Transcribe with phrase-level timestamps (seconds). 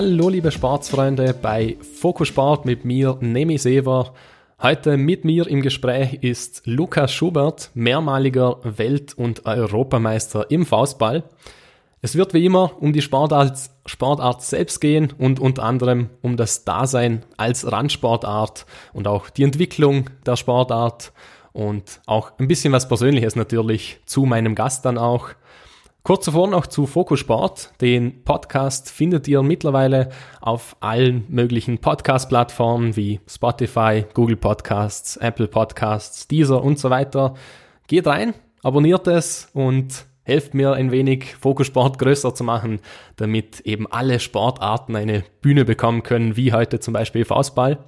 [0.00, 4.14] Hallo liebe Sportsfreunde bei Fokus Sport mit mir, Nemi Sever.
[4.62, 11.24] Heute mit mir im Gespräch ist Lukas Schubert, mehrmaliger Welt- und Europameister im Faustball.
[12.00, 16.64] Es wird wie immer um die Sportart, Sportart selbst gehen und unter anderem um das
[16.64, 21.10] Dasein als Randsportart und auch die Entwicklung der Sportart
[21.52, 25.30] und auch ein bisschen was Persönliches natürlich zu meinem Gast dann auch.
[26.08, 27.74] Kurz zuvor noch zu Fokus Sport.
[27.82, 30.08] Den Podcast findet ihr mittlerweile
[30.40, 37.34] auf allen möglichen Podcast-Plattformen wie Spotify, Google Podcasts, Apple Podcasts, Deezer und so weiter.
[37.88, 42.80] Geht rein, abonniert es und helft mir ein wenig Fokus Sport größer zu machen,
[43.16, 47.84] damit eben alle Sportarten eine Bühne bekommen können, wie heute zum Beispiel Faustball.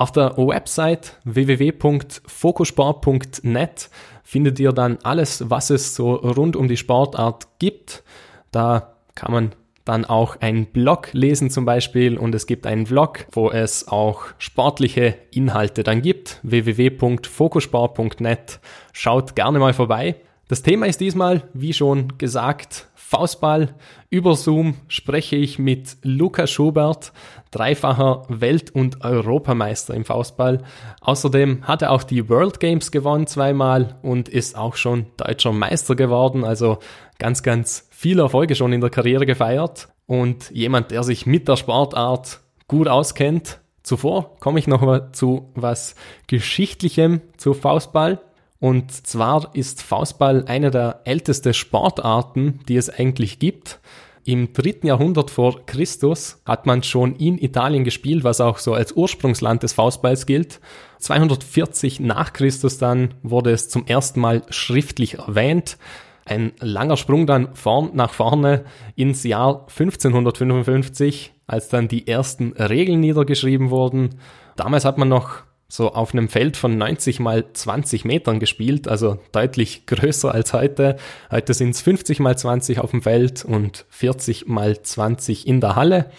[0.00, 3.90] Auf der Website www.fokusport.net
[4.22, 8.02] findet ihr dann alles, was es so rund um die Sportart gibt.
[8.50, 9.52] Da kann man
[9.84, 14.22] dann auch einen Blog lesen zum Beispiel und es gibt einen Vlog, wo es auch
[14.38, 16.40] sportliche Inhalte dann gibt.
[16.44, 18.60] www.fokusport.net.
[18.94, 20.16] Schaut gerne mal vorbei.
[20.48, 23.74] Das Thema ist diesmal, wie schon gesagt, Faustball.
[24.08, 27.12] Über Zoom spreche ich mit Lukas Schubert,
[27.50, 30.62] dreifacher Welt- und Europameister im Faustball.
[31.00, 35.96] Außerdem hat er auch die World Games gewonnen zweimal und ist auch schon deutscher Meister
[35.96, 36.44] geworden.
[36.44, 36.78] Also
[37.18, 39.88] ganz, ganz viele Erfolge schon in der Karriere gefeiert.
[40.06, 43.60] Und jemand, der sich mit der Sportart gut auskennt.
[43.82, 45.94] Zuvor komme ich noch mal zu was
[46.26, 48.20] Geschichtlichem zu Faustball.
[48.60, 53.80] Und zwar ist Faustball eine der ältesten Sportarten, die es eigentlich gibt.
[54.24, 58.92] Im dritten Jahrhundert vor Christus hat man schon in Italien gespielt, was auch so als
[58.92, 60.60] Ursprungsland des Faustballs gilt.
[60.98, 65.78] 240 nach Christus dann wurde es zum ersten Mal schriftlich erwähnt.
[66.26, 68.64] Ein langer Sprung dann vorn nach vorne
[68.94, 74.10] ins Jahr 1555, als dann die ersten Regeln niedergeschrieben wurden.
[74.54, 79.18] Damals hat man noch so auf einem Feld von 90 mal 20 Metern gespielt, also
[79.30, 80.96] deutlich größer als heute.
[81.30, 85.76] Heute sind es 50 mal 20 auf dem Feld und 40 mal 20 in der
[85.76, 86.10] Halle.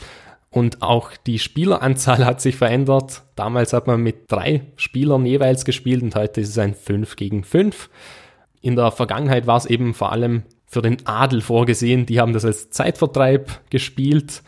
[0.50, 3.24] Und auch die Spieleranzahl hat sich verändert.
[3.36, 7.44] Damals hat man mit drei Spielern jeweils gespielt und heute ist es ein 5 gegen
[7.44, 7.90] 5.
[8.62, 12.06] In der Vergangenheit war es eben vor allem für den Adel vorgesehen.
[12.06, 14.44] Die haben das als Zeitvertreib gespielt.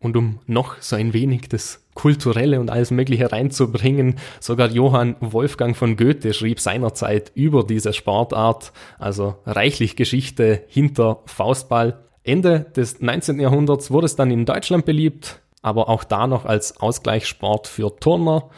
[0.00, 4.16] Und um noch so ein wenig das Kulturelle und alles Mögliche reinzubringen.
[4.40, 12.00] Sogar Johann Wolfgang von Goethe schrieb seinerzeit über diese Sportart, also reichlich Geschichte hinter Faustball.
[12.24, 13.38] Ende des 19.
[13.38, 18.50] Jahrhunderts wurde es dann in Deutschland beliebt, aber auch da noch als Ausgleichssport für Turner.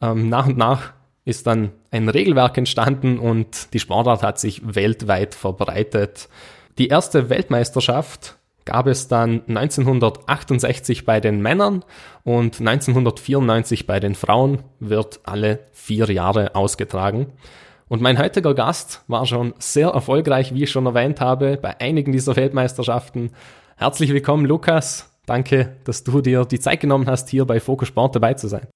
[0.00, 0.92] Ähm, nach und nach
[1.24, 6.28] ist dann ein Regelwerk entstanden und die Sportart hat sich weltweit verbreitet.
[6.78, 11.84] Die erste Weltmeisterschaft gab es dann 1968 bei den Männern
[12.24, 17.32] und 1994 bei den Frauen, wird alle vier Jahre ausgetragen.
[17.88, 22.12] Und mein heutiger Gast war schon sehr erfolgreich, wie ich schon erwähnt habe, bei einigen
[22.12, 23.32] dieser Weltmeisterschaften.
[23.76, 25.10] Herzlich willkommen, Lukas.
[25.26, 28.66] Danke, dass du dir die Zeit genommen hast, hier bei Focus Sport dabei zu sein.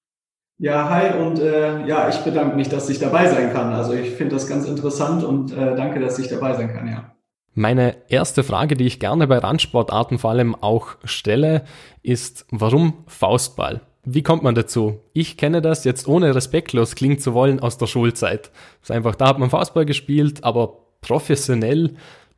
[0.59, 3.73] Ja, hi und äh, ja, ich bedanke mich, dass ich dabei sein kann.
[3.73, 7.16] Also ich finde das ganz interessant und äh, danke, dass ich dabei sein kann, ja.
[7.59, 11.63] Meine erste Frage, die ich gerne bei Randsportarten vor allem auch stelle,
[12.03, 13.81] ist, warum Faustball?
[14.05, 14.99] Wie kommt man dazu?
[15.13, 18.51] Ich kenne das jetzt ohne respektlos klingen zu wollen aus der Schulzeit.
[18.81, 21.95] Das ist einfach, da hat man Faustball gespielt, aber professionell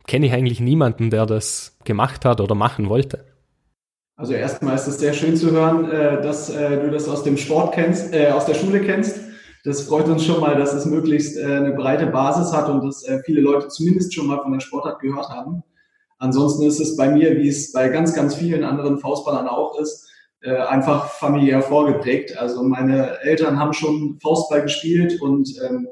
[0.08, 3.26] kenne ich eigentlich niemanden, der das gemacht hat oder machen wollte.
[4.16, 7.36] Also erstmal ist es sehr schön zu hören, äh, dass äh, du das aus dem
[7.36, 9.20] Sport kennst, äh, aus der Schule kennst.
[9.64, 13.04] Das freut uns schon mal, dass es möglichst äh, eine breite Basis hat und dass
[13.04, 15.64] äh, viele Leute zumindest schon mal von der Sportart gehört haben.
[16.18, 20.10] Ansonsten ist es bei mir, wie es bei ganz, ganz vielen anderen Faustballern auch ist,
[20.42, 22.38] äh, einfach familiär vorgeprägt.
[22.38, 25.88] Also meine Eltern haben schon Faustball gespielt und ähm,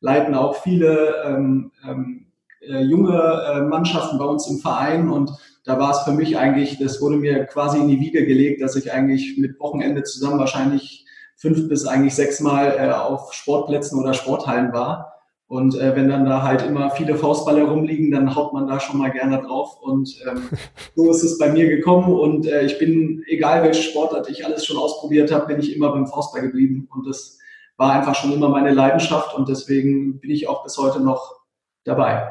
[0.00, 2.26] leiten auch viele ähm, ähm,
[2.60, 5.32] äh, junge äh, Mannschaften bei uns im Verein und
[5.64, 8.76] da war es für mich eigentlich, das wurde mir quasi in die Wiege gelegt, dass
[8.76, 11.04] ich eigentlich mit Wochenende zusammen wahrscheinlich
[11.38, 15.14] fünf bis eigentlich sechs Mal äh, auf Sportplätzen oder Sporthallen war.
[15.46, 18.98] Und äh, wenn dann da halt immer viele Faustballer rumliegen, dann haut man da schon
[18.98, 19.80] mal gerne drauf.
[19.80, 20.42] Und ähm,
[20.94, 22.12] so ist es bei mir gekommen.
[22.12, 25.90] Und äh, ich bin, egal welche Sportart ich alles schon ausprobiert habe, bin ich immer
[25.92, 26.88] beim Faustball geblieben.
[26.92, 27.38] Und das
[27.78, 29.34] war einfach schon immer meine Leidenschaft.
[29.34, 31.36] Und deswegen bin ich auch bis heute noch
[31.84, 32.30] dabei.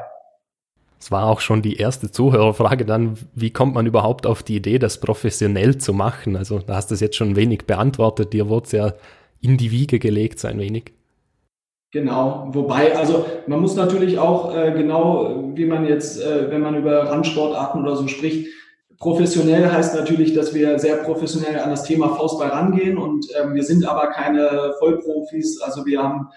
[1.00, 4.78] Es war auch schon die erste Zuhörerfrage dann, wie kommt man überhaupt auf die Idee,
[4.78, 6.36] das professionell zu machen?
[6.36, 8.92] Also da hast du es jetzt schon wenig beantwortet, dir wurde es ja
[9.40, 10.92] in die Wiege gelegt, so ein wenig.
[11.90, 16.74] Genau, wobei, also man muss natürlich auch äh, genau, wie man jetzt, äh, wenn man
[16.74, 18.48] über Randsportarten oder so spricht,
[18.98, 23.62] Professionell heißt natürlich, dass wir sehr professionell an das Thema Faustball rangehen und ähm, wir
[23.62, 25.60] sind aber keine Vollprofis.
[25.60, 26.30] Also wir haben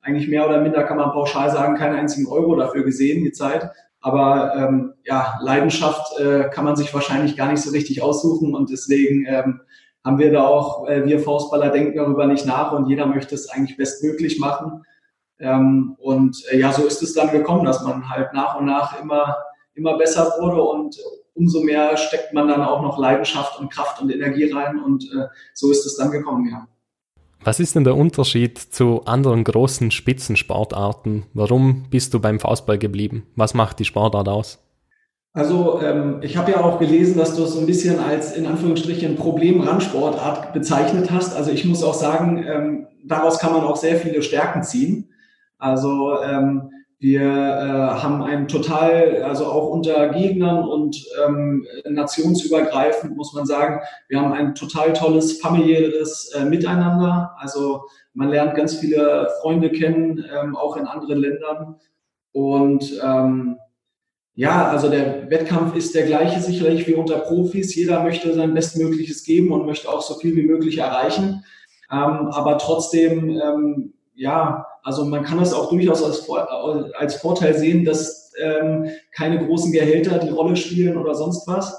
[0.00, 3.70] eigentlich mehr oder minder, kann man pauschal sagen, keinen einzigen Euro dafür gesehen, die Zeit.
[4.00, 8.70] Aber ähm, ja, Leidenschaft äh, kann man sich wahrscheinlich gar nicht so richtig aussuchen und
[8.70, 9.60] deswegen ähm,
[10.04, 13.50] haben wir da auch, äh, wir Faustballer denken darüber nicht nach und jeder möchte es
[13.50, 14.84] eigentlich bestmöglich machen.
[15.38, 19.00] Ähm, und äh, ja, so ist es dann gekommen, dass man halt nach und nach
[19.00, 19.36] immer,
[19.74, 20.96] immer besser wurde und
[21.34, 25.26] umso mehr steckt man dann auch noch Leidenschaft und Kraft und Energie rein und äh,
[25.52, 26.66] so ist es dann gekommen, ja.
[27.46, 31.26] Was ist denn der Unterschied zu anderen großen Spitzensportarten?
[31.32, 33.22] Warum bist du beim Faustball geblieben?
[33.36, 34.58] Was macht die Sportart aus?
[35.32, 38.46] Also ähm, ich habe ja auch gelesen, dass du es so ein bisschen als in
[38.46, 41.36] Anführungsstrichen Problem-Randsportart bezeichnet hast.
[41.36, 45.10] Also ich muss auch sagen, ähm, daraus kann man auch sehr viele Stärken ziehen.
[45.56, 46.70] Also ähm,
[47.06, 53.80] wir äh, haben ein total, also auch unter Gegnern und ähm, nationsübergreifend muss man sagen,
[54.08, 57.36] wir haben ein total tolles familiäres äh, Miteinander.
[57.38, 61.76] Also man lernt ganz viele Freunde kennen, ähm, auch in anderen Ländern.
[62.32, 63.58] Und ähm,
[64.34, 67.76] ja, also der Wettkampf ist der gleiche sicherlich wie unter Profis.
[67.76, 71.44] Jeder möchte sein Bestmögliches geben und möchte auch so viel wie möglich erreichen.
[71.88, 76.30] Ähm, aber trotzdem, ähm, ja, also man kann das auch durchaus als,
[76.94, 81.76] als Vorteil sehen, dass ähm, keine großen Gehälter die Rolle spielen oder sonst was.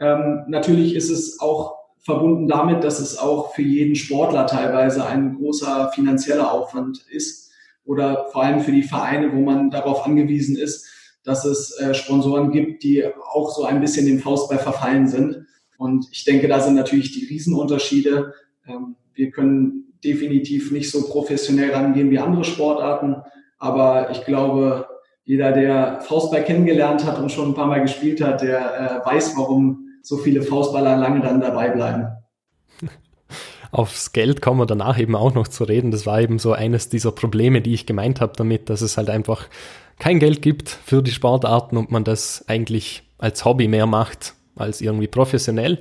[0.00, 5.36] Ähm, natürlich ist es auch verbunden damit, dass es auch für jeden Sportler teilweise ein
[5.36, 7.50] großer finanzieller Aufwand ist
[7.84, 10.88] oder vor allem für die Vereine, wo man darauf angewiesen ist,
[11.24, 15.44] dass es äh, Sponsoren gibt, die auch so ein bisschen dem Faustball verfallen sind.
[15.76, 18.32] Und ich denke, da sind natürlich die Riesenunterschiede.
[18.66, 23.16] Ähm, wir können definitiv nicht so professionell rangehen wie andere Sportarten,
[23.58, 24.86] aber ich glaube,
[25.24, 29.36] jeder, der Faustball kennengelernt hat und schon ein paar Mal gespielt hat, der äh, weiß,
[29.36, 32.08] warum so viele Faustballer lange dann dabei bleiben.
[33.70, 35.90] Aufs Geld kommen wir danach eben auch noch zu reden.
[35.90, 39.10] Das war eben so eines dieser Probleme, die ich gemeint habe damit, dass es halt
[39.10, 39.48] einfach
[39.98, 44.80] kein Geld gibt für die Sportarten und man das eigentlich als Hobby mehr macht als
[44.80, 45.78] irgendwie professionell.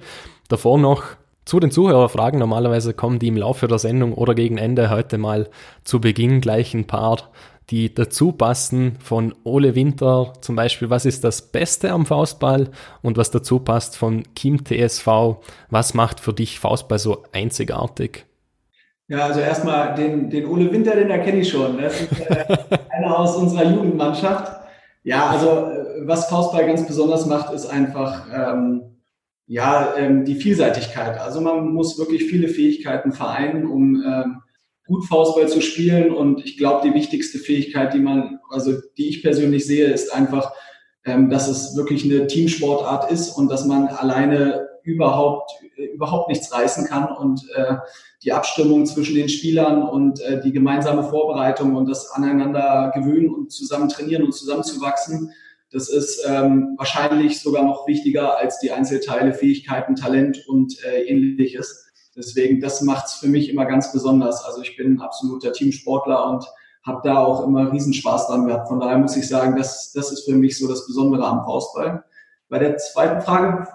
[0.49, 1.03] Davor noch
[1.47, 2.39] zu den Zuhörerfragen.
[2.39, 5.49] Normalerweise kommen die im Laufe der Sendung oder gegen Ende heute mal
[5.83, 7.31] zu Beginn gleich ein paar,
[7.69, 8.97] die dazu passen.
[8.99, 12.69] Von Ole Winter zum Beispiel, was ist das Beste am Faustball?
[13.01, 15.37] Und was dazu passt von Kim TSV,
[15.69, 18.25] was macht für dich Faustball so einzigartig?
[19.07, 21.81] Ja, also erstmal den, den Ole Winter, den erkenne ich schon.
[21.81, 22.45] Das ist äh,
[22.89, 24.51] einer aus unserer Jugendmannschaft.
[25.03, 28.96] Ja, also äh, was Faustball ganz besonders macht, ist einfach ähm,
[29.47, 31.19] ja ähm, die Vielseitigkeit.
[31.19, 34.41] Also man muss wirklich viele Fähigkeiten vereinen, um ähm,
[34.85, 36.13] gut Faustball zu spielen.
[36.13, 40.53] Und ich glaube, die wichtigste Fähigkeit, die man, also die ich persönlich sehe, ist einfach,
[41.05, 45.51] ähm, dass es wirklich eine Teamsportart ist und dass man alleine überhaupt
[45.93, 47.75] überhaupt nichts reißen kann und äh,
[48.23, 53.51] die Abstimmung zwischen den Spielern und äh, die gemeinsame Vorbereitung und das aneinander gewöhnen und
[53.51, 55.31] zusammen trainieren und zusammenzuwachsen,
[55.77, 61.85] das ist ähm, wahrscheinlich sogar noch wichtiger als die Einzelteile, Fähigkeiten, Talent und äh, ähnliches.
[62.15, 64.43] Deswegen, das macht's für mich immer ganz besonders.
[64.43, 66.43] Also ich bin ein absoluter Teamsportler und
[66.83, 68.69] habe da auch immer Riesenspaß dran gehabt.
[68.69, 72.03] Von daher muss ich sagen, das, das ist für mich so das Besondere am Faustball.
[72.49, 73.67] Bei der zweiten Frage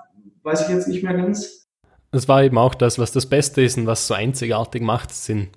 [0.43, 1.69] weiß ich jetzt nicht mehr ganz.
[2.11, 5.51] Das war eben auch das, was das Beste ist und was so einzigartig macht, sind,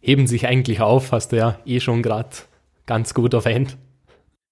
[0.00, 2.30] heben sich eigentlich auf, hast du ja eh schon gerade
[2.86, 3.76] ganz gut erwähnt.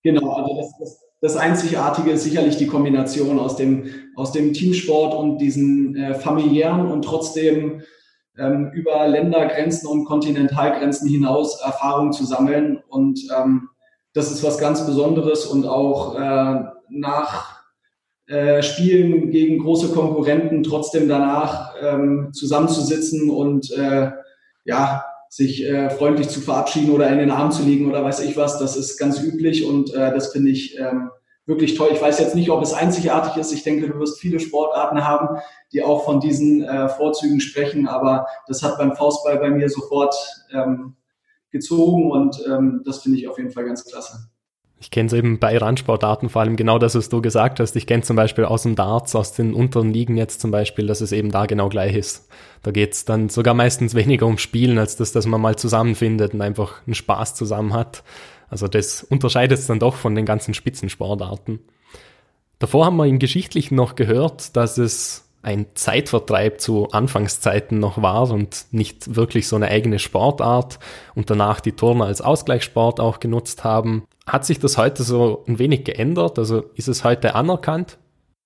[0.02, 3.86] Genau, also das, das, das, Einzigartige ist sicherlich die Kombination aus dem,
[4.16, 7.82] aus dem Teamsport und diesen äh, familiären und trotzdem
[8.38, 12.82] ähm, über Ländergrenzen und Kontinentalgrenzen hinaus Erfahrungen zu sammeln.
[12.88, 13.68] Und ähm,
[14.12, 17.60] das ist was ganz Besonderes und auch äh, nach
[18.26, 24.10] äh, Spielen gegen große Konkurrenten trotzdem danach ähm, zusammenzusitzen und äh,
[24.64, 28.36] ja, sich äh, freundlich zu verabschieden oder in den Arm zu liegen oder weiß ich
[28.36, 31.10] was, das ist ganz üblich und äh, das finde ich ähm,
[31.46, 31.90] wirklich toll.
[31.92, 33.52] Ich weiß jetzt nicht, ob es einzigartig ist.
[33.52, 35.40] Ich denke, du wirst viele Sportarten haben,
[35.72, 40.16] die auch von diesen äh, Vorzügen sprechen, aber das hat beim Faustball bei mir sofort
[40.52, 40.96] ähm,
[41.52, 44.30] gezogen und ähm, das finde ich auf jeden Fall ganz klasse.
[44.82, 47.76] Ich kenne es eben bei Randsportarten vor allem genau das, was du gesagt hast.
[47.76, 51.02] Ich kenne zum Beispiel aus dem Darts, aus den unteren Ligen jetzt zum Beispiel, dass
[51.02, 52.28] es eben da genau gleich ist.
[52.62, 56.32] Da geht es dann sogar meistens weniger um Spielen, als das, dass man mal zusammenfindet
[56.32, 58.02] und einfach einen Spaß zusammen hat.
[58.48, 61.60] Also das unterscheidet es dann doch von den ganzen Spitzensportarten.
[62.58, 68.30] Davor haben wir im Geschichtlichen noch gehört, dass es ein Zeitvertreib zu Anfangszeiten noch war
[68.30, 70.78] und nicht wirklich so eine eigene Sportart
[71.14, 74.04] und danach die Turner als Ausgleichssport auch genutzt haben.
[74.30, 76.38] Hat sich das heute so ein wenig geändert?
[76.38, 77.98] Also ist es heute anerkannt?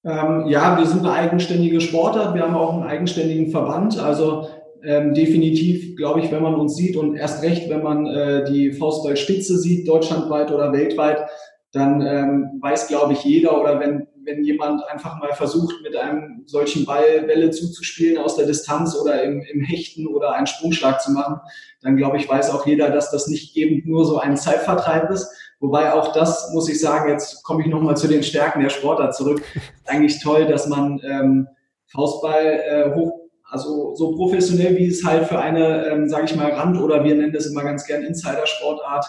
[0.03, 2.35] Ähm, ja, wir sind eine eigenständige Sportart.
[2.35, 3.99] Wir haben auch einen eigenständigen Verband.
[3.99, 4.49] Also
[4.83, 8.73] ähm, definitiv, glaube ich, wenn man uns sieht und erst recht, wenn man äh, die
[8.73, 11.29] Faustballspitze sieht, deutschlandweit oder weltweit,
[11.73, 16.45] dann ähm, weiß, glaube ich, jeder oder wenn, wenn jemand einfach mal versucht, mit einem
[16.47, 21.13] solchen Ball Bälle zuzuspielen aus der Distanz oder im, im Hechten oder einen Sprungschlag zu
[21.13, 21.41] machen,
[21.83, 25.29] dann glaube ich, weiß auch jeder, dass das nicht eben nur so ein Zeitvertreib ist.
[25.65, 29.15] Wobei auch das, muss ich sagen, jetzt komme ich nochmal zu den Stärken der Sportart
[29.15, 29.43] zurück.
[29.87, 31.49] Eigentlich toll, dass man ähm,
[31.87, 36.51] Faustball äh, hoch also so professionell, wie es halt für eine, ähm, sage ich mal,
[36.51, 39.07] Rand- oder wir nennen das immer ganz gern Insider-Sportart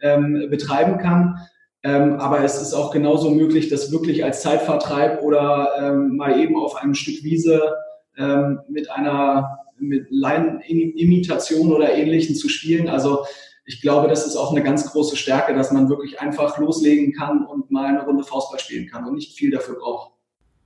[0.00, 1.38] ähm, betreiben kann.
[1.82, 6.56] Ähm, aber es ist auch genauso möglich, das wirklich als Zeitvertreib oder ähm, mal eben
[6.56, 7.74] auf einem Stück Wiese
[8.16, 12.88] ähm, mit einer mit Laienimitation oder Ähnlichem zu spielen.
[12.88, 13.24] Also
[13.66, 17.44] ich glaube, das ist auch eine ganz große Stärke, dass man wirklich einfach loslegen kann
[17.44, 20.12] und mal eine Runde Faustball spielen kann und nicht viel dafür braucht.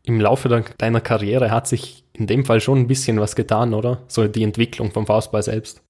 [0.05, 4.03] Im Laufe deiner Karriere hat sich in dem Fall schon ein bisschen was getan, oder?
[4.09, 5.83] So die Entwicklung vom Faustball selbst.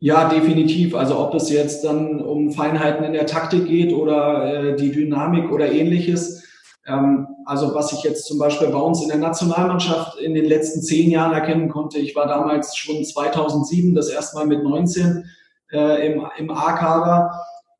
[0.00, 0.94] Ja, definitiv.
[0.94, 5.52] Also ob es jetzt dann um Feinheiten in der Taktik geht oder äh, die Dynamik
[5.52, 6.42] oder ähnliches.
[6.86, 10.80] Ähm, also was ich jetzt zum Beispiel bei uns in der Nationalmannschaft in den letzten
[10.80, 15.26] zehn Jahren erkennen konnte, ich war damals schon 2007 das erste Mal mit 19
[15.72, 17.32] äh, im, im A-Kader.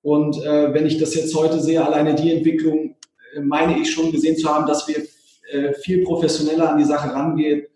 [0.02, 2.96] Und äh, wenn ich das jetzt heute sehe, alleine die Entwicklung,
[3.34, 4.96] äh, meine ich schon gesehen zu haben, dass wir
[5.52, 7.66] äh, viel professioneller an die Sache rangehen,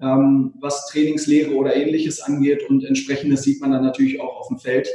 [0.00, 2.68] ähm, was Trainingslehre oder ähnliches angeht.
[2.68, 4.88] Und entsprechendes sieht man dann natürlich auch auf dem Feld.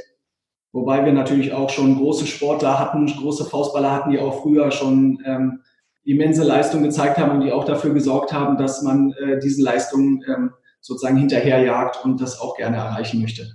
[0.72, 5.22] Wobei wir natürlich auch schon große Sportler hatten, große Faustballer hatten, die auch früher schon
[5.26, 5.62] ähm,
[6.04, 10.24] immense Leistungen gezeigt haben und die auch dafür gesorgt haben, dass man äh, diese Leistungen
[10.28, 10.52] ähm,
[10.82, 13.48] sozusagen hinterherjagt und das auch gerne erreichen möchte.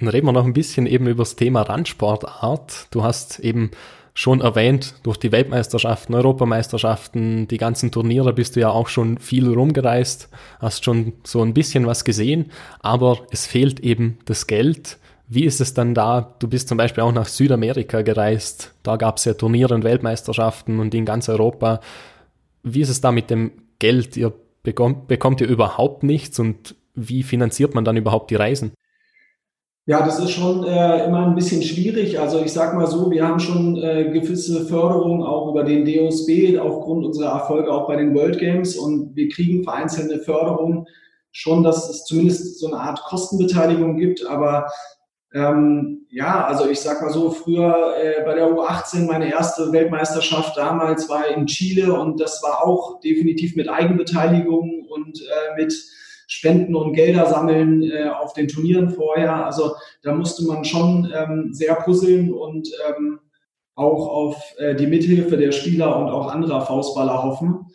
[0.00, 2.88] Dann reden wir noch ein bisschen eben über das Thema Randsportart.
[2.90, 3.70] Du hast eben
[4.14, 9.52] schon erwähnt, durch die Weltmeisterschaften, Europameisterschaften, die ganzen Turniere bist du ja auch schon viel
[9.52, 10.28] rumgereist,
[10.58, 14.98] hast schon so ein bisschen was gesehen, aber es fehlt eben das Geld.
[15.28, 16.34] Wie ist es dann da?
[16.38, 18.74] Du bist zum Beispiel auch nach Südamerika gereist.
[18.82, 21.80] Da gab es ja Turniere und Weltmeisterschaften und in ganz Europa.
[22.64, 24.16] Wie ist es da mit dem Geld?
[24.16, 28.72] Ihr bekommt, bekommt ihr überhaupt nichts und wie finanziert man dann überhaupt die Reisen?
[29.86, 32.20] Ja, das ist schon äh, immer ein bisschen schwierig.
[32.20, 36.58] Also ich sage mal so, wir haben schon äh, gewisse Förderungen auch über den DOSB
[36.58, 40.86] aufgrund unserer Erfolge auch bei den World Games und wir kriegen vereinzelte Förderungen
[41.32, 44.26] schon, dass es zumindest so eine Art Kostenbeteiligung gibt.
[44.26, 44.70] Aber
[45.32, 50.56] ähm, ja, also ich sag mal so, früher äh, bei der U18 meine erste Weltmeisterschaft
[50.56, 55.72] damals war in Chile und das war auch definitiv mit Eigenbeteiligung und äh, mit
[56.32, 59.44] Spenden und Gelder sammeln äh, auf den Turnieren vorher.
[59.44, 59.72] Also
[60.02, 63.18] da musste man schon ähm, sehr puzzeln und ähm,
[63.74, 67.66] auch auf äh, die Mithilfe der Spieler und auch anderer Faustballer hoffen.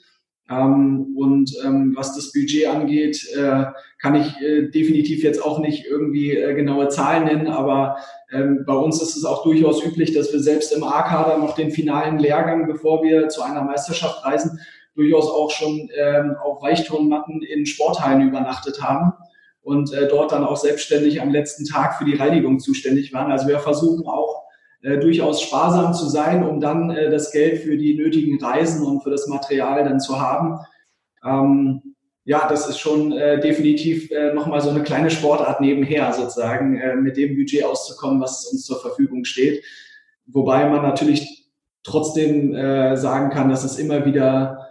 [0.50, 3.65] Ähm, und ähm, was das Budget angeht, äh,
[4.00, 7.97] kann ich äh, definitiv jetzt auch nicht irgendwie äh, genaue Zahlen nennen, aber
[8.31, 11.71] ähm, bei uns ist es auch durchaus üblich, dass wir selbst im A-Kader noch den
[11.71, 14.59] finalen Lehrgang, bevor wir zu einer Meisterschaft reisen,
[14.96, 19.14] durchaus auch schon ähm, auf Weichturnmatten in Sporthallen übernachtet haben
[19.62, 23.32] und äh, dort dann auch selbstständig am letzten Tag für die Reinigung zuständig waren.
[23.32, 24.44] Also wir versuchen auch
[24.82, 29.02] äh, durchaus sparsam zu sein, um dann äh, das Geld für die nötigen Reisen und
[29.02, 30.60] für das Material dann zu haben.
[31.25, 36.78] Ähm, ja, das ist schon äh, definitiv äh, nochmal so eine kleine Sportart nebenher sozusagen,
[36.78, 39.64] äh, mit dem Budget auszukommen, was uns zur Verfügung steht.
[40.28, 41.50] Wobei man natürlich
[41.84, 44.64] trotzdem äh, sagen kann, dass es immer wieder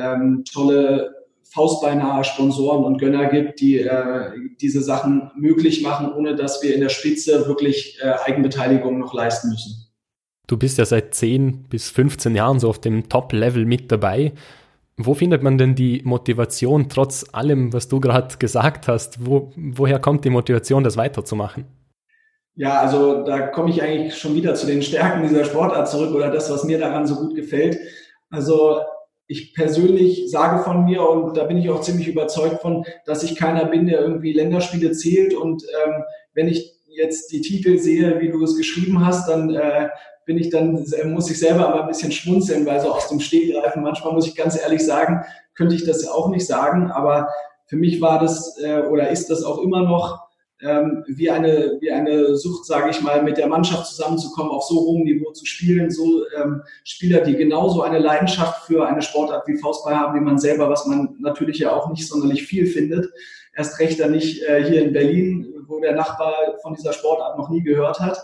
[0.00, 1.14] ähm, tolle
[1.52, 4.30] faustbeinahe Sponsoren und Gönner gibt, die äh,
[4.60, 9.50] diese Sachen möglich machen, ohne dass wir in der Spitze wirklich äh, Eigenbeteiligung noch leisten
[9.50, 9.88] müssen.
[10.46, 14.32] Du bist ja seit 10 bis 15 Jahren so auf dem Top-Level mit dabei.
[14.96, 19.24] Wo findet man denn die Motivation, trotz allem, was du gerade gesagt hast?
[19.24, 21.64] Wo, woher kommt die Motivation, das weiterzumachen?
[22.54, 26.30] Ja, also da komme ich eigentlich schon wieder zu den Stärken dieser Sportart zurück oder
[26.30, 27.78] das, was mir daran so gut gefällt.
[28.28, 28.80] Also
[29.30, 33.36] ich persönlich sage von mir, und da bin ich auch ziemlich überzeugt von, dass ich
[33.36, 35.34] keiner bin, der irgendwie Länderspiele zählt.
[35.34, 36.02] Und ähm,
[36.34, 39.88] wenn ich jetzt die Titel sehe, wie du es geschrieben hast, dann äh,
[40.26, 43.84] bin ich dann, muss ich selber aber ein bisschen schmunzeln, weil so aus dem Stegreifen,
[43.84, 46.90] manchmal muss ich ganz ehrlich sagen, könnte ich das auch nicht sagen.
[46.90, 47.28] Aber
[47.66, 50.18] für mich war das äh, oder ist das auch immer noch
[50.62, 54.76] ähm, wie, eine, wie eine Sucht, sage ich mal, mit der Mannschaft zusammenzukommen, auf so
[54.76, 55.90] hohem Niveau zu spielen.
[55.90, 60.38] So ähm, Spieler, die genauso eine Leidenschaft für eine Sportart wie Faustball haben, wie man
[60.38, 63.10] selber, was man natürlich ja auch nicht sonderlich viel findet.
[63.56, 67.48] Erst recht dann nicht äh, hier in Berlin, wo der Nachbar von dieser Sportart noch
[67.48, 68.18] nie gehört hat.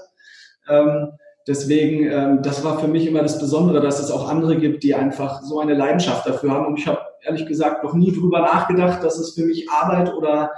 [0.69, 1.12] Ähm,
[1.47, 4.95] deswegen, ähm, das war für mich immer das Besondere, dass es auch andere gibt, die
[4.95, 6.66] einfach so eine Leidenschaft dafür haben.
[6.66, 10.52] Und ich habe ehrlich gesagt noch nie drüber nachgedacht, dass es für mich Arbeit oder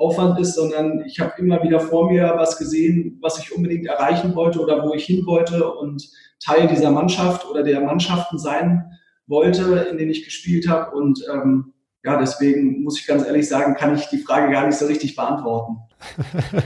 [0.00, 4.34] Aufwand ist, sondern ich habe immer wieder vor mir was gesehen, was ich unbedingt erreichen
[4.34, 6.08] wollte oder wo ich hin wollte und
[6.42, 10.96] Teil dieser Mannschaft oder der Mannschaften sein wollte, in denen ich gespielt habe.
[10.96, 14.78] Und ähm, ja, deswegen muss ich ganz ehrlich sagen, kann ich die Frage gar nicht
[14.78, 15.76] so richtig beantworten.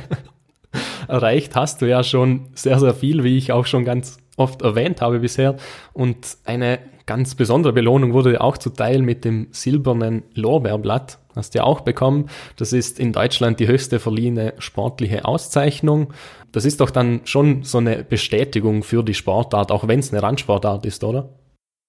[1.08, 5.00] Erreicht hast du ja schon sehr, sehr viel, wie ich auch schon ganz oft erwähnt
[5.00, 5.56] habe bisher.
[5.92, 11.18] Und eine ganz besondere Belohnung wurde auch zuteil mit dem silbernen Lorbeerblatt.
[11.36, 12.28] Hast du ja auch bekommen.
[12.56, 16.12] Das ist in Deutschland die höchste verliehene sportliche Auszeichnung.
[16.52, 20.22] Das ist doch dann schon so eine Bestätigung für die Sportart, auch wenn es eine
[20.22, 21.30] Randsportart ist, oder?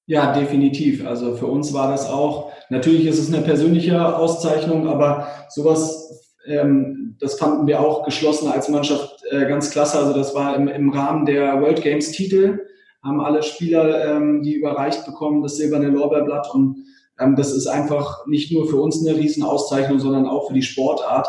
[0.08, 1.06] Ja, definitiv.
[1.06, 7.18] Also für uns war das auch, natürlich ist es eine persönliche Auszeichnung, aber sowas, ähm,
[7.20, 9.98] das fanden wir auch geschlossen als Mannschaft äh, ganz klasse.
[9.98, 12.60] Also das war im, im Rahmen der World Games Titel,
[13.04, 16.78] haben alle Spieler, ähm, die überreicht bekommen, das silberne Lorbeerblatt und
[17.20, 21.28] ähm, das ist einfach nicht nur für uns eine Riesenauszeichnung, sondern auch für die Sportart.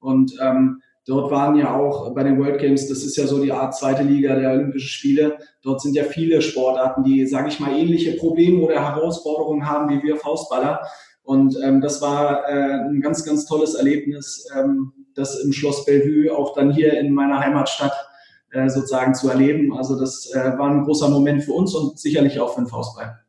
[0.00, 3.52] Und ähm, Dort waren ja auch bei den World Games, das ist ja so die
[3.52, 5.36] Art zweite Liga der Olympischen Spiele.
[5.62, 10.02] Dort sind ja viele Sportarten, die, sage ich mal, ähnliche Probleme oder Herausforderungen haben wie
[10.02, 10.80] wir Faustballer.
[11.22, 16.34] Und ähm, das war äh, ein ganz, ganz tolles Erlebnis, ähm, das im Schloss Bellevue
[16.34, 17.92] auch dann hier in meiner Heimatstadt
[18.52, 19.76] äh, sozusagen zu erleben.
[19.76, 23.23] Also das äh, war ein großer Moment für uns und sicherlich auch für den Faustball.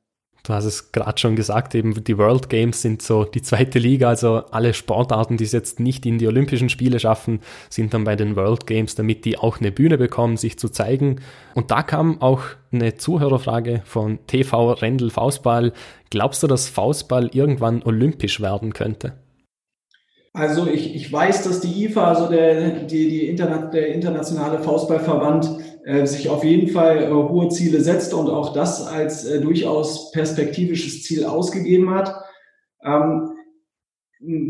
[0.45, 4.09] Du hast es gerade schon gesagt, eben die World Games sind so die zweite Liga,
[4.09, 8.15] also alle Sportarten, die es jetzt nicht in die Olympischen Spiele schaffen, sind dann bei
[8.15, 11.19] den World Games, damit die auch eine Bühne bekommen, sich zu zeigen.
[11.55, 15.73] Und da kam auch eine Zuhörerfrage von TV Rendel Faustball.
[16.11, 19.13] Glaubst du, dass Faustball irgendwann olympisch werden könnte?
[20.35, 25.49] Also ich, ich weiß, dass die IFA, also der, die, die Interna der internationale Faustballverband,
[25.85, 30.11] äh, sich auf jeden Fall äh, hohe Ziele setzt und auch das als äh, durchaus
[30.11, 32.13] perspektivisches Ziel ausgegeben hat.
[32.83, 33.29] Ähm,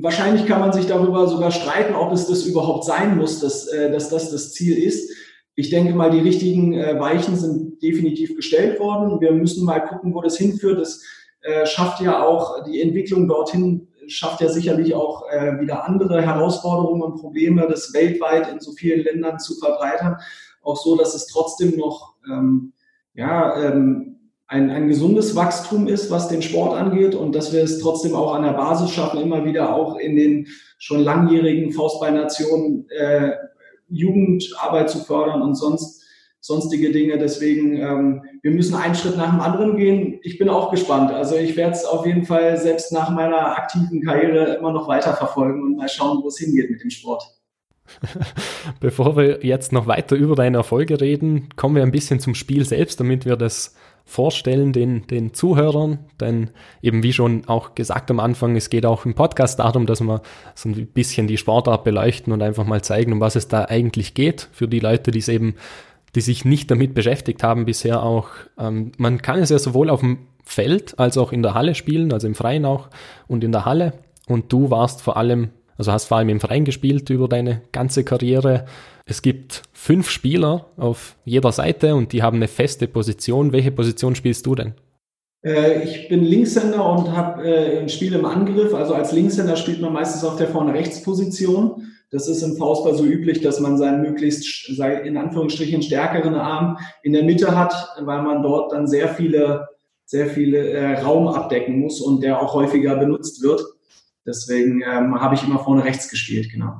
[0.01, 3.91] wahrscheinlich kann man sich darüber sogar streiten, ob es das überhaupt sein muss, dass, äh,
[3.91, 5.11] dass das das Ziel ist.
[5.53, 9.21] Ich denke mal, die richtigen äh, Weichen sind definitiv gestellt worden.
[9.21, 10.79] Wir müssen mal gucken, wo das hinführt.
[10.79, 11.03] Das
[11.41, 17.01] äh, schafft ja auch die Entwicklung dorthin schafft ja sicherlich auch äh, wieder andere Herausforderungen
[17.01, 20.17] und Probleme, das weltweit in so vielen Ländern zu verbreitern.
[20.61, 22.73] Auch so, dass es trotzdem noch ähm,
[23.13, 24.15] ja, ähm,
[24.47, 28.33] ein, ein gesundes Wachstum ist, was den Sport angeht und dass wir es trotzdem auch
[28.33, 33.31] an der Basis schaffen, immer wieder auch in den schon langjährigen Faustballnationen äh,
[33.89, 36.04] Jugendarbeit zu fördern und sonst
[36.45, 37.17] sonstige Dinge.
[37.17, 40.19] Deswegen, ähm, wir müssen einen Schritt nach dem anderen gehen.
[40.21, 41.11] Ich bin auch gespannt.
[41.11, 45.15] Also ich werde es auf jeden Fall selbst nach meiner aktiven Karriere immer noch weiter
[45.15, 47.23] verfolgen und mal schauen, wo es hingeht mit dem Sport.
[48.79, 52.63] Bevor wir jetzt noch weiter über deine Erfolge reden, kommen wir ein bisschen zum Spiel
[52.63, 55.97] selbst, damit wir das vorstellen den, den Zuhörern.
[56.19, 56.51] Denn
[56.83, 60.21] eben wie schon auch gesagt am Anfang, es geht auch im Podcast darum, dass wir
[60.53, 64.13] so ein bisschen die Sportart beleuchten und einfach mal zeigen, um was es da eigentlich
[64.13, 65.55] geht für die Leute, die es eben
[66.15, 68.29] die sich nicht damit beschäftigt haben bisher auch.
[68.57, 72.13] Ähm, man kann es ja sowohl auf dem Feld als auch in der Halle spielen,
[72.13, 72.89] also im Freien auch
[73.27, 73.93] und in der Halle.
[74.27, 78.03] Und du warst vor allem, also hast vor allem im Freien gespielt über deine ganze
[78.03, 78.65] Karriere.
[79.05, 83.51] Es gibt fünf Spieler auf jeder Seite und die haben eine feste Position.
[83.51, 84.73] Welche Position spielst du denn?
[85.43, 88.73] Äh, ich bin Linkshänder und habe äh, ein Spiel im Angriff.
[88.73, 91.83] Also als Linkshänder spielt man meistens auf der vorne Rechtsposition.
[92.15, 97.11] Das ist im Faustball so üblich, dass man seinen möglichst, in Anführungsstrichen, stärkeren Arm in
[97.11, 99.67] der Mitte hat, weil man dort dann sehr viele,
[100.05, 103.61] sehr viele äh, Raum abdecken muss und der auch häufiger benutzt wird.
[104.25, 106.75] Deswegen ähm, habe ich immer vorne rechts gespielt, genau.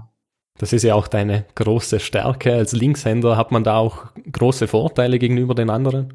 [0.58, 2.54] Das ist ja auch deine große Stärke.
[2.54, 6.14] Als Linkshänder hat man da auch große Vorteile gegenüber den anderen?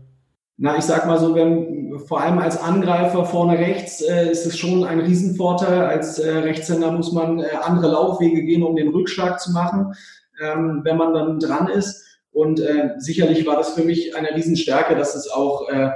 [0.62, 4.59] Na, ich sag mal so, wenn vor allem als Angreifer vorne rechts äh, ist es
[4.59, 5.81] schon ein Riesenvorteil.
[5.81, 9.94] Als äh, Rechtshänder muss man äh, andere Laufwege gehen, um den Rückschlag zu machen,
[10.38, 12.05] ähm, wenn man dann dran ist.
[12.31, 15.92] Und äh, sicherlich war das für mich eine Riesenstärke, dass es auch äh,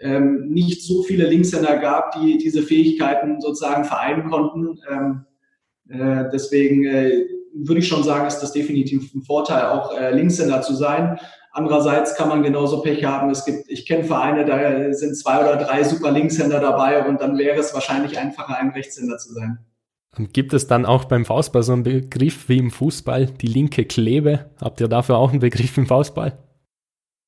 [0.00, 4.80] ähm, nicht so viele Linkshänder gab, die diese Fähigkeiten sozusagen vereinen konnten.
[4.90, 5.24] Ähm,
[5.88, 10.62] äh, deswegen äh, würde ich schon sagen, ist das definitiv ein Vorteil, auch äh, Linkshänder
[10.62, 11.20] zu sein.
[11.52, 13.30] Andererseits kann man genauso Pech haben.
[13.30, 17.36] Es gibt, ich kenne Vereine, da sind zwei oder drei super Linkshänder dabei und dann
[17.38, 19.58] wäre es wahrscheinlich einfacher, ein Rechtshänder zu sein.
[20.16, 23.84] Und gibt es dann auch beim Faustball so einen Begriff wie im Fußball, die linke
[23.84, 24.50] Klebe?
[24.60, 26.38] Habt ihr dafür auch einen Begriff im Faustball?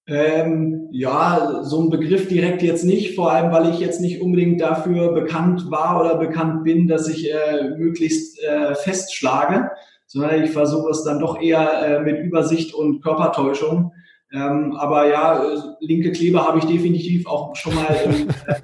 [0.06, 4.60] Ähm, ja, so ein Begriff direkt jetzt nicht, vor allem weil ich jetzt nicht unbedingt
[4.60, 9.70] dafür bekannt war oder bekannt bin, dass ich äh, möglichst äh, festschlage,
[10.08, 13.92] sondern ich versuche es dann doch eher äh, mit Übersicht und Körpertäuschung
[14.32, 18.54] Ähm, aber ja, äh, linke Kleber habe ich definitiv auch schon mal im äh,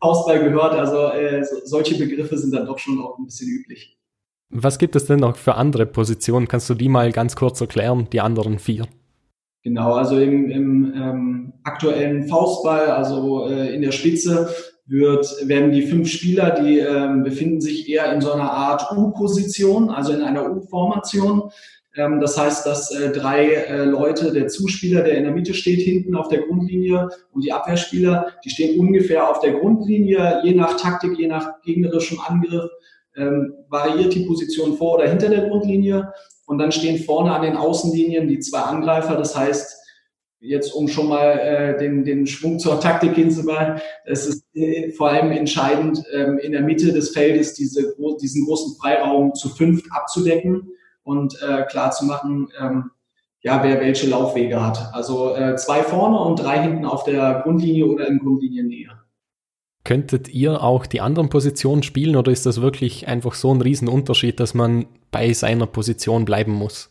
[0.00, 0.74] Faustball gehört.
[0.74, 3.98] Also äh, so, solche Begriffe sind dann doch schon auch ein bisschen üblich.
[4.50, 6.48] Was gibt es denn noch für andere Positionen?
[6.48, 8.86] Kannst du die mal ganz kurz erklären, die anderen vier?
[9.62, 14.48] Genau, also im, im ähm, aktuellen Faustball, also äh, in der Spitze,
[14.86, 19.90] wird, werden die fünf Spieler, die ähm, befinden sich eher in so einer Art U-Position,
[19.90, 21.50] also in einer U-Formation.
[21.96, 25.80] Ähm, das heißt, dass äh, drei äh, Leute, der Zuspieler, der in der Mitte steht,
[25.80, 30.80] hinten auf der Grundlinie und die Abwehrspieler, die stehen ungefähr auf der Grundlinie, je nach
[30.80, 32.70] Taktik, je nach gegnerischem Angriff,
[33.16, 36.12] ähm, variiert die Position vor oder hinter der Grundlinie.
[36.46, 39.16] Und dann stehen vorne an den Außenlinien die zwei Angreifer.
[39.16, 39.78] Das heißt,
[40.40, 45.10] jetzt um schon mal äh, den, den Schwung zur Taktik hinzumachen, es ist äh, vor
[45.10, 50.70] allem entscheidend, ähm, in der Mitte des Feldes diese, diesen großen Freiraum zu fünft abzudecken
[51.10, 52.90] und äh, klar zu machen, ähm,
[53.42, 54.94] ja, wer welche Laufwege hat.
[54.94, 58.90] Also äh, zwei vorne und drei hinten auf der Grundlinie oder in Grundliniennähe.
[59.82, 64.38] Könntet ihr auch die anderen Positionen spielen oder ist das wirklich einfach so ein Riesenunterschied,
[64.38, 66.90] dass man bei seiner Position bleiben muss?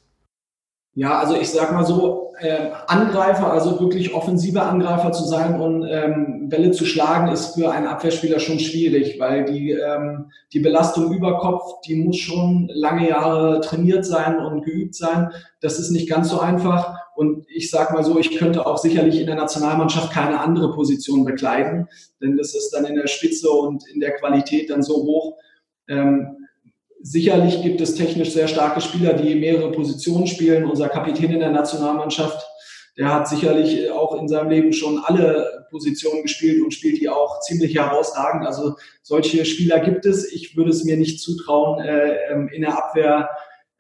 [0.96, 5.86] Ja, also ich sag mal so, äh, Angreifer, also wirklich offensive Angreifer zu sein und
[5.88, 11.14] ähm, Bälle zu schlagen, ist für einen Abwehrspieler schon schwierig, weil die, ähm, die Belastung
[11.14, 15.32] über Kopf, die muss schon lange Jahre trainiert sein und geübt sein.
[15.62, 16.98] Das ist nicht ganz so einfach.
[17.16, 21.26] Und ich sag mal so, ich könnte auch sicherlich in der Nationalmannschaft keine andere Position
[21.26, 21.90] bekleiden,
[22.22, 25.38] denn das ist dann in der Spitze und in der Qualität dann so hoch.
[25.90, 26.39] Ähm,
[27.02, 30.66] Sicherlich gibt es technisch sehr starke Spieler, die mehrere Positionen spielen.
[30.66, 32.46] Unser Kapitän in der Nationalmannschaft,
[32.98, 37.40] der hat sicherlich auch in seinem Leben schon alle Positionen gespielt und spielt die auch
[37.40, 38.46] ziemlich herausragend.
[38.46, 40.30] Also solche Spieler gibt es.
[40.32, 43.30] Ich würde es mir nicht zutrauen, äh, ähm, in der Abwehr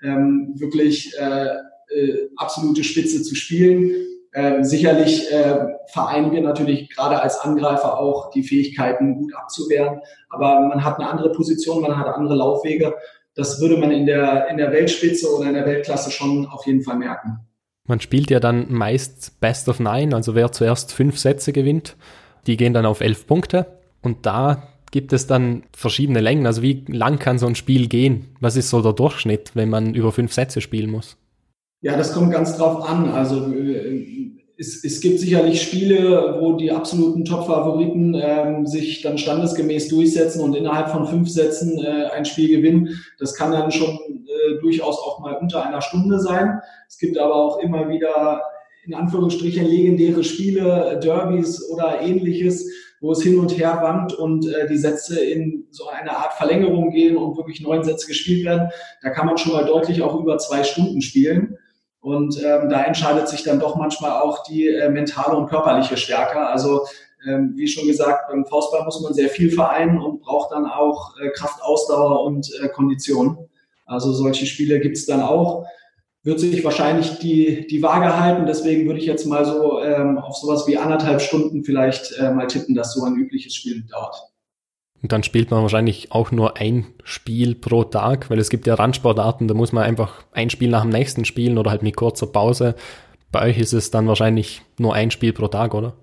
[0.01, 1.47] ähm, wirklich äh,
[1.93, 3.91] äh, absolute Spitze zu spielen.
[4.31, 10.01] Äh, sicherlich äh, vereinen wir natürlich gerade als Angreifer auch die Fähigkeiten, gut abzuwehren.
[10.29, 12.95] Aber man hat eine andere Position, man hat andere Laufwege.
[13.33, 16.83] Das würde man in der, in der Weltspitze oder in der Weltklasse schon auf jeden
[16.83, 17.39] Fall merken.
[17.87, 21.95] Man spielt ja dann meist Best of Nine, also wer zuerst fünf Sätze gewinnt,
[22.45, 23.65] die gehen dann auf elf Punkte.
[24.01, 26.45] Und da gibt es dann verschiedene Längen.
[26.45, 28.35] Also wie lang kann so ein Spiel gehen?
[28.39, 31.17] Was ist so der Durchschnitt, wenn man über fünf Sätze spielen muss?
[31.81, 33.09] Ja, das kommt ganz drauf an.
[33.09, 34.18] Also äh,
[34.59, 40.53] es, es gibt sicherlich Spiele, wo die absoluten Top-Favoriten ähm, sich dann standesgemäß durchsetzen und
[40.53, 42.89] innerhalb von fünf Sätzen äh, ein Spiel gewinnen.
[43.19, 46.59] Das kann dann schon äh, durchaus auch mal unter einer Stunde sein.
[46.89, 48.41] Es gibt aber auch immer wieder
[48.85, 52.69] in Anführungsstrichen legendäre Spiele, Derbys oder ähnliches,
[52.99, 56.91] wo es hin und her wandt und äh, die Sätze in so eine Art Verlängerung
[56.91, 58.69] gehen und wirklich neun Sätze gespielt werden.
[59.03, 61.55] Da kann man schon mal deutlich auch über zwei Stunden spielen.
[62.01, 66.39] Und ähm, da entscheidet sich dann doch manchmal auch die äh, mentale und körperliche Stärke.
[66.39, 66.85] Also
[67.27, 71.15] ähm, wie schon gesagt, beim Faustball muss man sehr viel vereinen und braucht dann auch
[71.19, 73.49] äh, Kraft, Ausdauer und äh, Kondition.
[73.85, 75.65] Also solche Spiele gibt's dann auch.
[76.23, 78.45] Wird sich wahrscheinlich die, die Waage halten.
[78.45, 82.47] Deswegen würde ich jetzt mal so ähm, auf sowas wie anderthalb Stunden vielleicht äh, mal
[82.47, 84.29] tippen, dass so ein übliches Spiel dauert.
[85.01, 88.75] Und dann spielt man wahrscheinlich auch nur ein Spiel pro Tag, weil es gibt ja
[88.75, 92.27] Randsportarten, da muss man einfach ein Spiel nach dem nächsten spielen oder halt mit kurzer
[92.27, 92.75] Pause.
[93.31, 95.93] Bei euch ist es dann wahrscheinlich nur ein Spiel pro Tag, oder?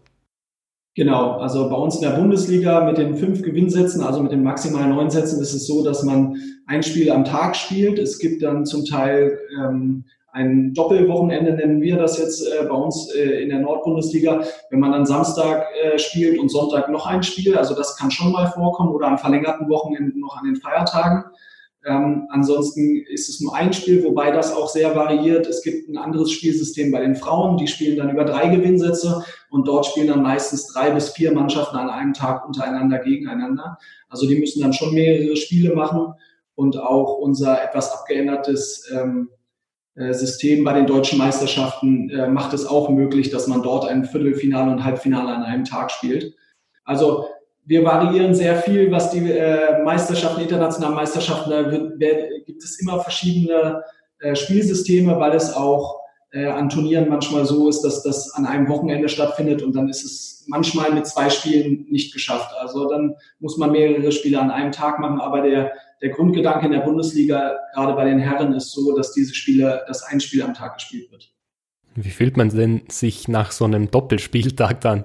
[0.94, 4.88] Genau, also bei uns in der Bundesliga mit den fünf Gewinnsätzen, also mit den maximal
[4.88, 7.98] neun Sätzen, ist es so, dass man ein Spiel am Tag spielt.
[7.98, 10.04] Es gibt dann zum Teil ähm,
[10.36, 14.92] ein Doppelwochenende nennen wir das jetzt äh, bei uns äh, in der Nordbundesliga, wenn man
[14.92, 17.56] dann Samstag äh, spielt und Sonntag noch ein Spiel.
[17.56, 21.24] Also das kann schon mal vorkommen oder am verlängerten Wochenende noch an den Feiertagen.
[21.86, 25.46] Ähm, ansonsten ist es nur ein Spiel, wobei das auch sehr variiert.
[25.46, 29.66] Es gibt ein anderes Spielsystem bei den Frauen, die spielen dann über drei Gewinnsätze und
[29.66, 33.78] dort spielen dann meistens drei bis vier Mannschaften an einem Tag untereinander gegeneinander.
[34.10, 36.12] Also die müssen dann schon mehrere Spiele machen
[36.54, 39.35] und auch unser etwas abgeändertes ähm, äh,
[40.12, 44.70] System bei den deutschen Meisterschaften äh, macht es auch möglich, dass man dort ein Viertelfinale
[44.70, 46.34] und Halbfinale an einem Tag spielt.
[46.84, 47.28] Also
[47.64, 51.98] wir variieren sehr viel, was die äh, Meisterschaften, internationalen Meisterschaften, da wird,
[52.46, 53.82] gibt es immer verschiedene
[54.20, 56.00] äh, Spielsysteme, weil es auch
[56.36, 60.04] äh, an Turnieren manchmal so ist, dass das an einem Wochenende stattfindet und dann ist
[60.04, 62.54] es manchmal mit zwei Spielen nicht geschafft.
[62.58, 65.72] Also dann muss man mehrere Spiele an einem Tag machen, aber der
[66.02, 70.02] der Grundgedanke in der Bundesliga, gerade bei den Herren, ist so, dass diese Spiele, dass
[70.02, 71.32] ein Spiel am Tag gespielt wird.
[71.94, 75.04] Wie fühlt man denn sich nach so einem Doppelspieltag dann?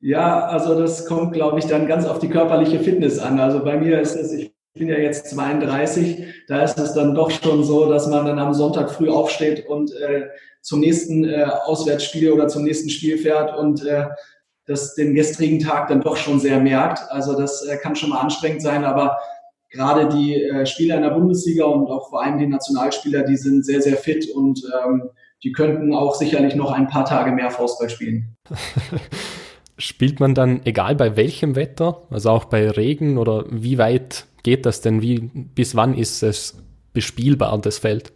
[0.00, 3.38] Ja, also das kommt, glaube ich, dann ganz auf die körperliche Fitness an.
[3.38, 7.30] Also bei mir ist es, ich bin ja jetzt 32, da ist es dann doch
[7.30, 10.26] schon so, dass man dann am Sonntag früh aufsteht und äh,
[10.64, 14.06] zum nächsten äh, Auswärtsspiel oder zum nächsten Spiel fährt und äh,
[14.66, 17.00] das den gestrigen Tag dann doch schon sehr merkt.
[17.10, 19.18] Also das äh, kann schon mal anstrengend sein, aber
[19.70, 23.66] gerade die äh, Spieler in der Bundesliga und auch vor allem die Nationalspieler, die sind
[23.66, 25.10] sehr, sehr fit und ähm,
[25.42, 28.34] die könnten auch sicherlich noch ein paar Tage mehr Fußball spielen.
[29.76, 34.64] Spielt man dann, egal bei welchem Wetter, also auch bei Regen oder wie weit geht
[34.64, 35.02] das denn?
[35.02, 36.56] Wie, bis wann ist es
[36.94, 38.12] bespielbar, das Feld?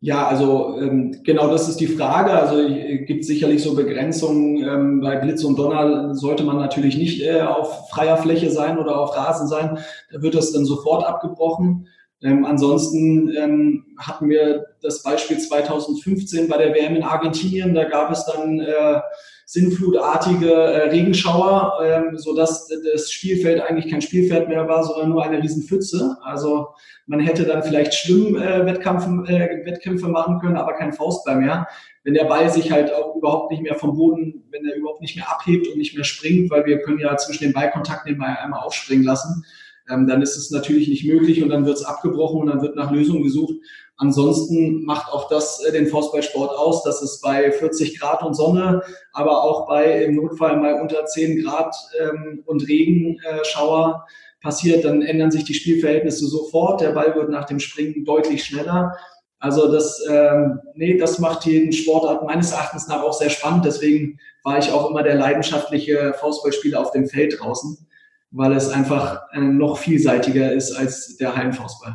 [0.00, 2.32] Ja, also ähm, genau das ist die Frage.
[2.32, 4.58] Also äh, gibt sicherlich so Begrenzungen.
[4.62, 9.00] Ähm, bei Blitz und Donner sollte man natürlich nicht äh, auf freier Fläche sein oder
[9.00, 9.78] auf Rasen sein.
[10.12, 11.88] Da wird das dann sofort abgebrochen.
[12.22, 17.74] Ähm, ansonsten ähm, hatten wir das Beispiel 2015 bei der WM in Argentinien.
[17.74, 19.00] Da gab es dann äh,
[19.44, 25.42] sinnflutartige äh, Regenschauer, ähm, sodass das Spielfeld eigentlich kein Spielfeld mehr war, sondern nur eine
[25.42, 26.16] Riesenpfütze.
[26.22, 26.68] Also
[27.06, 31.68] man hätte dann vielleicht Schwimmwettkämpfe äh, Wettkämpfe machen können, aber kein Faustball mehr.
[32.02, 35.16] Wenn der Ball sich halt auch überhaupt nicht mehr vom Boden, wenn er überhaupt nicht
[35.16, 38.60] mehr abhebt und nicht mehr springt, weil wir können ja zwischen den Ballkontakten immer einmal
[38.60, 39.44] aufspringen lassen,
[39.90, 42.76] ähm, dann ist es natürlich nicht möglich und dann wird es abgebrochen und dann wird
[42.76, 43.54] nach Lösungen gesucht.
[43.96, 48.82] Ansonsten macht auch das äh, den Faustballsport aus, dass es bei 40 Grad und Sonne,
[49.12, 55.02] aber auch bei im Notfall mal unter 10 Grad ähm, und Regenschauer äh, passiert, dann
[55.02, 56.80] ändern sich die Spielverhältnisse sofort.
[56.80, 58.96] Der Ball wird nach dem Springen deutlich schneller.
[59.38, 63.64] Also das, ähm, nee, das macht jeden Sportart meines Erachtens nach auch sehr spannend.
[63.64, 67.85] Deswegen war ich auch immer der leidenschaftliche Faustballspieler auf dem Feld draußen,
[68.30, 71.94] weil es einfach äh, noch vielseitiger ist als der Heimfaustball.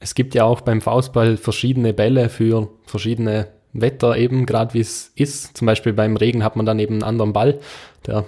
[0.00, 5.12] Es gibt ja auch beim Faustball verschiedene Bälle für verschiedene Wetter eben, gerade wie es
[5.16, 5.56] ist.
[5.56, 7.58] Zum Beispiel beim Regen hat man dann eben einen anderen Ball,
[8.06, 8.24] der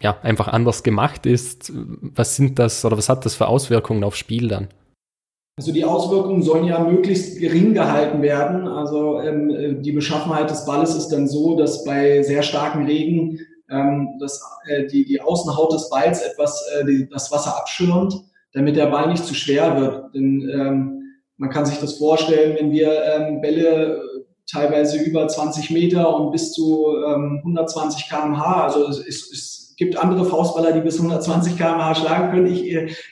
[0.00, 1.72] ja einfach anders gemacht ist.
[1.74, 4.68] Was sind das oder was hat das für Auswirkungen aufs Spiel dann?
[5.56, 8.66] Also die Auswirkungen sollen ja möglichst gering gehalten werden.
[8.66, 13.38] Also ähm, die Beschaffenheit des Balles ist dann so, dass bei sehr starkem Regen
[13.70, 18.14] ähm, das, äh, die, die Außenhaut des Balls etwas äh, die, das Wasser abschirmt,
[18.52, 20.14] damit der Ball nicht zu schwer wird.
[20.14, 21.02] Denn ähm,
[21.36, 24.00] man kann sich das vorstellen, wenn wir ähm, Bälle äh,
[24.46, 29.96] teilweise über 20 Meter und bis zu ähm, 120 kmh, also es, es, es gibt
[29.96, 32.66] andere Faustballer, die bis 120 kmh schlagen können, ich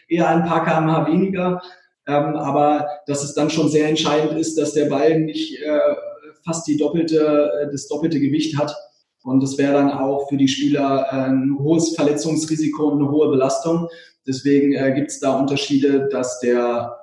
[0.08, 1.60] eher, ein paar kmh weniger.
[2.06, 5.78] Ähm, aber dass es dann schon sehr entscheidend ist, dass der Ball nicht äh,
[6.44, 8.74] fast die doppelte, äh, das doppelte Gewicht hat.
[9.22, 13.28] Und das wäre dann auch für die Spieler äh, ein hohes Verletzungsrisiko und eine hohe
[13.28, 13.88] Belastung.
[14.26, 16.96] Deswegen äh, gibt es da Unterschiede, dass der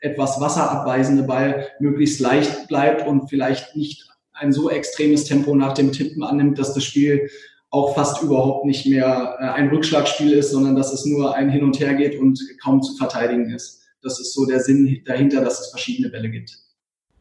[0.00, 5.92] etwas wasserabweisende Ball möglichst leicht bleibt und vielleicht nicht ein so extremes Tempo nach dem
[5.92, 7.28] Tippen annimmt, dass das Spiel
[7.70, 11.64] auch fast überhaupt nicht mehr äh, ein Rückschlagspiel ist, sondern dass es nur ein Hin
[11.64, 13.82] und Her geht und kaum zu verteidigen ist.
[14.02, 16.58] Das ist so der Sinn dahinter, dass es verschiedene Bälle gibt.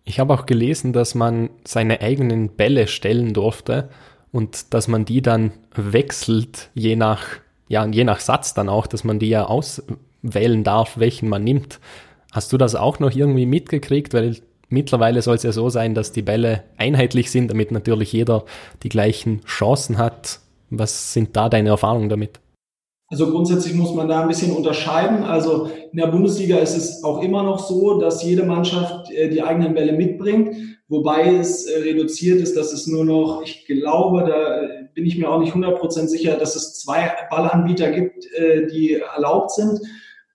[0.03, 3.89] Ich habe auch gelesen, dass man seine eigenen Bälle stellen durfte
[4.36, 7.21] und dass man die dann wechselt, je nach,
[7.69, 11.80] ja, je nach Satz dann auch, dass man die ja auswählen darf, welchen man nimmt.
[12.34, 14.13] Hast du das auch noch irgendwie mitgekriegt?
[14.13, 14.36] Weil
[14.67, 18.43] mittlerweile soll es ja so sein, dass die Bälle einheitlich sind, damit natürlich jeder
[18.84, 20.41] die gleichen Chancen hat.
[20.69, 22.41] Was sind da deine Erfahrungen damit?
[23.08, 25.24] Also grundsätzlich muss man da ein bisschen unterscheiden.
[25.24, 29.41] Also in der Bundesliga ist es auch immer noch so, dass jede Mannschaft äh, die
[29.41, 34.86] eigenen Bälle mitbringt, wobei es äh, reduziert ist, dass es nur noch, ich glaube, da
[34.93, 39.52] bin ich mir auch nicht 100% sicher, dass es zwei Ballanbieter gibt, äh, die erlaubt
[39.52, 39.80] sind.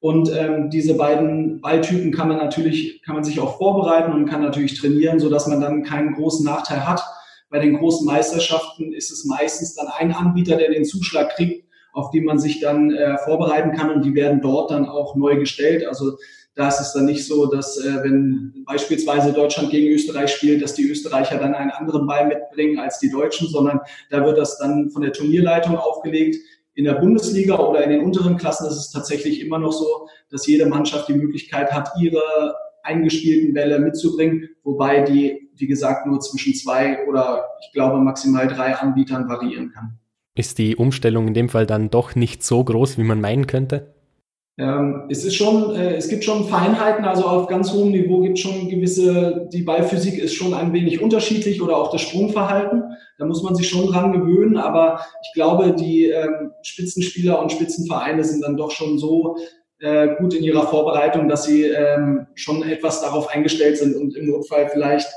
[0.00, 4.40] Und ähm, diese beiden Balltypen kann man natürlich, kann man sich auch vorbereiten und kann
[4.40, 7.02] natürlich trainieren, so dass man dann keinen großen Nachteil hat.
[7.50, 12.10] Bei den großen Meisterschaften ist es meistens dann ein Anbieter, der den Zuschlag kriegt, auf
[12.12, 15.86] den man sich dann äh, vorbereiten kann und die werden dort dann auch neu gestellt.
[15.86, 16.16] Also
[16.54, 20.74] da ist es dann nicht so, dass äh, wenn beispielsweise Deutschland gegen Österreich spielt, dass
[20.74, 24.90] die Österreicher dann einen anderen Ball mitbringen als die Deutschen, sondern da wird das dann
[24.90, 26.36] von der Turnierleitung aufgelegt
[26.74, 30.46] in der Bundesliga oder in den unteren Klassen ist es tatsächlich immer noch so, dass
[30.46, 36.54] jede Mannschaft die Möglichkeit hat, ihre eingespielten Bälle mitzubringen, wobei die, wie gesagt, nur zwischen
[36.54, 39.98] zwei oder ich glaube maximal drei Anbietern variieren kann.
[40.34, 43.94] Ist die Umstellung in dem Fall dann doch nicht so groß, wie man meinen könnte?
[44.58, 48.36] Ähm, es ist schon, äh, es gibt schon Feinheiten, also auf ganz hohem Niveau gibt
[48.36, 52.82] es schon gewisse, die Ballphysik ist schon ein wenig unterschiedlich oder auch das Sprungverhalten.
[53.18, 58.24] Da muss man sich schon dran gewöhnen, aber ich glaube, die ähm, Spitzenspieler und Spitzenvereine
[58.24, 59.36] sind dann doch schon so
[59.78, 64.30] äh, gut in ihrer Vorbereitung, dass sie ähm, schon etwas darauf eingestellt sind und im
[64.30, 65.08] Notfall vielleicht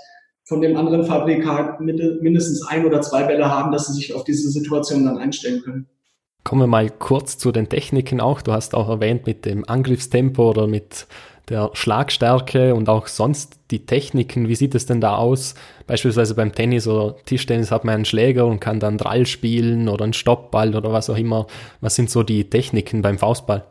[0.46, 4.50] von dem anderen Fabrikat mindestens ein oder zwei Bälle haben, dass sie sich auf diese
[4.50, 5.88] Situation dann einstellen können.
[6.44, 8.42] Kommen wir mal kurz zu den Techniken auch.
[8.42, 11.08] Du hast auch erwähnt mit dem Angriffstempo oder mit
[11.50, 14.48] der Schlagstärke und auch sonst die Techniken.
[14.48, 15.56] Wie sieht es denn da aus?
[15.88, 20.04] Beispielsweise beim Tennis oder Tischtennis hat man einen Schläger und kann dann Drall spielen oder
[20.04, 21.48] einen Stoppball oder was auch immer.
[21.82, 23.66] Was sind so die Techniken beim Faustball?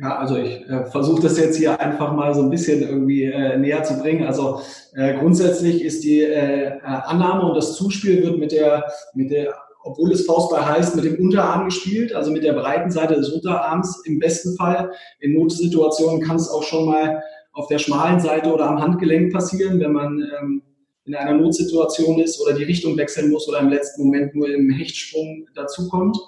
[0.00, 3.56] Ja, also ich äh, versuche das jetzt hier einfach mal so ein bisschen irgendwie äh,
[3.58, 4.24] näher zu bringen.
[4.24, 4.60] Also
[4.94, 8.84] äh, grundsätzlich ist die äh, Annahme und das Zuspiel wird mit der,
[9.14, 9.54] mit der,
[9.88, 14.02] obwohl es Faustball heißt, mit dem Unterarm gespielt, also mit der breiten Seite des Unterarms
[14.04, 14.92] im besten Fall.
[15.20, 17.22] In Notsituationen kann es auch schon mal
[17.52, 20.62] auf der schmalen Seite oder am Handgelenk passieren, wenn man ähm,
[21.04, 24.70] in einer Notsituation ist oder die Richtung wechseln muss oder im letzten Moment nur im
[24.70, 26.18] Hechtsprung dazukommt.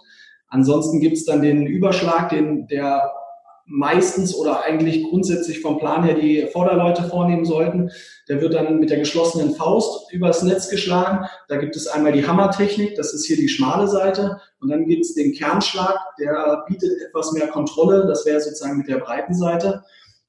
[0.49, 3.13] Ansonsten gibt es dann den Überschlag, den der
[3.71, 7.91] meistens oder eigentlich grundsätzlich vom Plan her die Vorderleute vornehmen sollten.
[8.29, 11.27] Der wird dann mit der geschlossenen Faust übers Netz geschlagen.
[11.49, 14.41] Da gibt es einmal die Hammertechnik, das ist hier die schmale Seite.
[14.61, 18.07] Und dann gibt es den Kernschlag, der bietet etwas mehr Kontrolle.
[18.07, 19.85] Das wäre sozusagen mit der breiten Seite.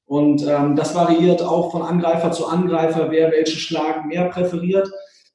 [0.06, 4.88] Und ähm, das variiert auch von Angreifer zu Angreifer, wer welchen Schlag mehr präferiert.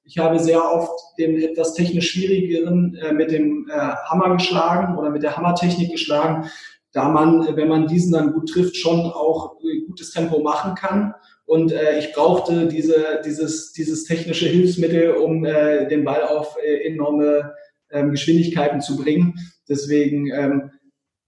[0.03, 5.09] Ich habe sehr oft den etwas technisch schwierigeren äh, mit dem äh, Hammer geschlagen oder
[5.09, 6.49] mit der Hammertechnik geschlagen,
[6.97, 11.13] da man, wenn man diesen dann gut trifft, schon auch äh, gutes Tempo machen kann.
[11.45, 16.87] Und äh, ich brauchte diese, dieses, dieses technische Hilfsmittel, um äh, den Ball auf äh,
[16.87, 17.53] enorme
[17.91, 19.35] ähm, Geschwindigkeiten zu bringen.
[19.69, 20.71] Deswegen ähm,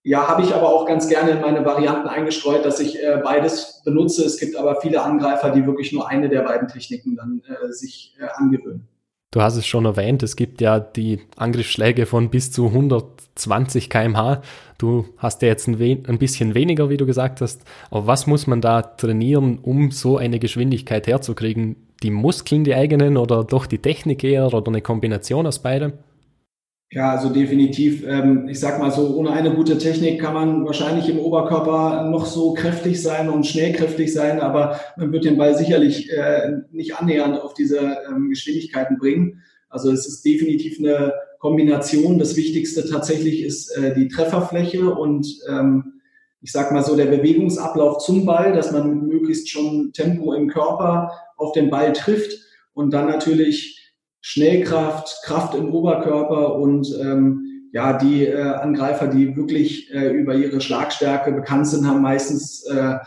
[0.01, 3.83] ja, habe ich aber auch ganz gerne in meine Varianten eingestreut, dass ich äh, beides
[3.85, 4.25] benutze.
[4.25, 8.15] Es gibt aber viele Angreifer, die wirklich nur eine der beiden Techniken dann äh, sich
[8.19, 8.87] äh, angewöhnen.
[9.31, 14.41] Du hast es schon erwähnt, es gibt ja die Angriffsschläge von bis zu 120 kmh.
[14.79, 17.63] Du hast ja jetzt ein, ein, bisschen weniger, wie du gesagt hast.
[17.91, 21.75] Aber was muss man da trainieren, um so eine Geschwindigkeit herzukriegen?
[22.01, 25.93] Die Muskeln, die eigenen oder doch die Technik eher oder eine Kombination aus beidem?
[26.91, 28.03] Ja, also definitiv.
[28.07, 32.25] Ähm, ich sag mal so, ohne eine gute Technik kann man wahrscheinlich im Oberkörper noch
[32.25, 36.95] so kräftig sein und schnell kräftig sein, aber man wird den Ball sicherlich äh, nicht
[36.95, 39.43] annähernd auf diese ähm, Geschwindigkeiten bringen.
[39.69, 42.17] Also es ist definitiv eine Kombination.
[42.17, 46.01] Das Wichtigste tatsächlich ist äh, die Trefferfläche und ähm,
[46.41, 51.11] ich sag mal so der Bewegungsablauf zum Ball, dass man möglichst schon Tempo im Körper
[51.37, 52.39] auf den Ball trifft
[52.73, 53.78] und dann natürlich
[54.21, 60.59] Schnellkraft, Kraft im Oberkörper und ähm, ja, die äh, Angreifer, die wirklich äh, über ihre
[60.59, 62.97] Schlagstärke bekannt sind, haben meistens äh,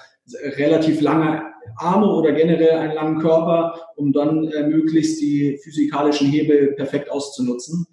[0.57, 1.43] relativ lange
[1.77, 7.87] Arme oder generell einen langen Körper, um dann äh, möglichst die physikalischen Hebel perfekt auszunutzen.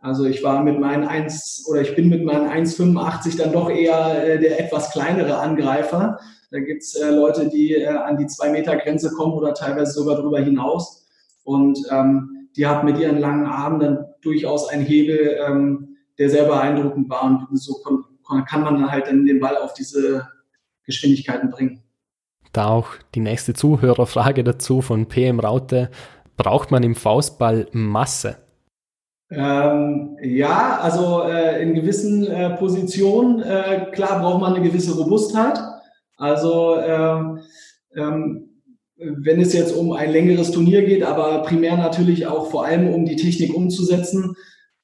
[0.00, 4.24] Also ich war mit meinen 1 oder ich bin mit meinen 1,85 dann doch eher
[4.24, 6.18] äh, der etwas kleinere Angreifer.
[6.50, 10.16] Da gibt's äh, Leute, die äh, an die 2 Meter Grenze kommen oder teilweise sogar
[10.16, 11.06] darüber hinaus.
[11.44, 16.44] Und ähm, die hat mit ihren langen Armen dann durchaus einen Hebel, ähm, der sehr
[16.44, 17.24] beeindruckend war.
[17.24, 20.26] Und so kann man dann halt dann den Ball auf diese
[20.84, 21.82] Geschwindigkeiten bringen.
[22.52, 25.90] Da auch die nächste Zuhörerfrage dazu von PM Raute.
[26.36, 28.36] Braucht man im Faustball Masse?
[29.30, 35.58] Ähm, ja, also äh, in gewissen äh, Positionen, äh, klar braucht man eine gewisse Robustheit.
[36.16, 37.40] Also ähm,
[37.94, 38.45] ähm,
[38.98, 43.04] wenn es jetzt um ein längeres Turnier geht, aber primär natürlich auch vor allem um
[43.04, 44.36] die Technik umzusetzen.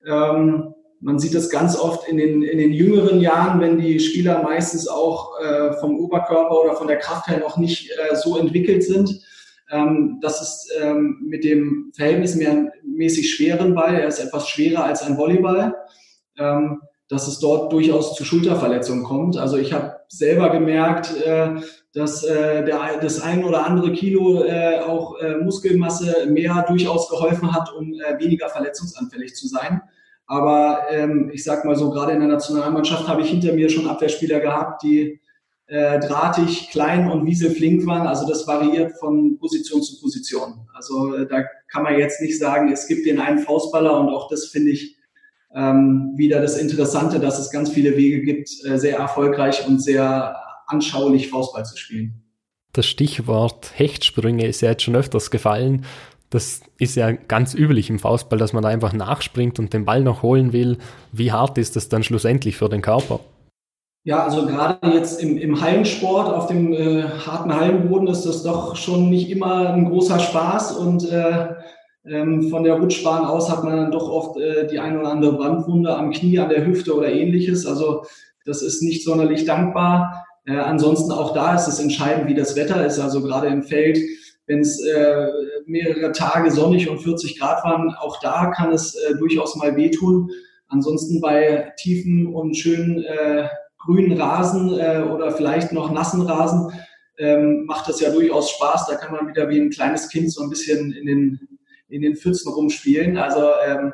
[0.06, 4.42] Ähm, man sieht das ganz oft in den, in den jüngeren Jahren, wenn die Spieler
[4.42, 8.84] meistens auch äh, vom Oberkörper oder von der Kraft her noch nicht äh, so entwickelt
[8.84, 9.20] sind.
[9.70, 15.16] Ähm, das ist ähm, mit dem verhältnismäßig schweren Ball, er ist etwas schwerer als ein
[15.16, 15.74] Volleyball,
[16.38, 19.36] ähm, dass es dort durchaus zu Schulterverletzungen kommt.
[19.36, 21.56] Also ich habe selber gemerkt, äh,
[21.92, 27.52] dass äh, der, das ein oder andere Kilo äh, auch äh, Muskelmasse mehr durchaus geholfen
[27.54, 29.82] hat, um äh, weniger verletzungsanfällig zu sein.
[30.26, 33.90] Aber ähm, ich sag mal so, gerade in der Nationalmannschaft habe ich hinter mir schon
[33.90, 35.20] Abwehrspieler gehabt, die
[35.66, 38.06] äh, drahtig, klein und wieselflink waren.
[38.06, 40.66] Also das variiert von Position zu Position.
[40.72, 44.28] Also äh, da kann man jetzt nicht sagen, es gibt den einen Faustballer und auch
[44.28, 44.96] das finde ich
[45.54, 50.36] ähm, wieder das Interessante, dass es ganz viele Wege gibt, äh, sehr erfolgreich und sehr
[50.66, 52.22] anschaulich Faustball zu spielen.
[52.72, 55.84] Das Stichwort Hechtsprünge ist ja jetzt schon öfters gefallen.
[56.30, 60.02] Das ist ja ganz üblich im Faustball, dass man da einfach nachspringt und den Ball
[60.02, 60.78] noch holen will.
[61.12, 63.20] Wie hart ist das dann schlussendlich für den Körper?
[64.04, 68.74] Ja, also gerade jetzt im, im Hallensport, auf dem äh, harten Hallenboden ist das doch
[68.74, 71.48] schon nicht immer ein großer Spaß und äh,
[72.04, 75.34] ähm, von der Rutschbahn aus hat man dann doch oft äh, die ein oder andere
[75.34, 77.66] Brandwunde am Knie, an der Hüfte oder ähnliches.
[77.66, 78.04] Also
[78.44, 80.26] das ist nicht sonderlich dankbar.
[80.44, 82.98] Äh, ansonsten auch da ist es entscheidend, wie das Wetter ist.
[82.98, 83.98] Also gerade im Feld,
[84.46, 85.28] wenn es äh,
[85.66, 90.30] mehrere Tage sonnig und 40 Grad waren, auch da kann es äh, durchaus mal wehtun.
[90.68, 93.46] Ansonsten bei tiefen und schönen äh,
[93.78, 96.72] grünen Rasen äh, oder vielleicht noch nassen Rasen
[97.18, 98.86] ähm, macht das ja durchaus Spaß.
[98.86, 101.51] Da kann man wieder wie ein kleines Kind so ein bisschen in den,
[101.92, 103.16] in den Pfützen rumspielen.
[103.16, 103.92] Also ähm,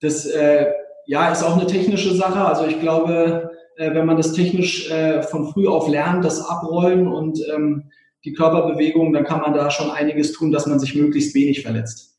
[0.00, 0.66] das äh,
[1.06, 2.44] ja, ist auch eine technische Sache.
[2.44, 7.08] Also ich glaube, äh, wenn man das technisch äh, von früh auf lernt, das Abrollen
[7.08, 7.90] und ähm,
[8.24, 12.14] die Körperbewegung, dann kann man da schon einiges tun, dass man sich möglichst wenig verletzt.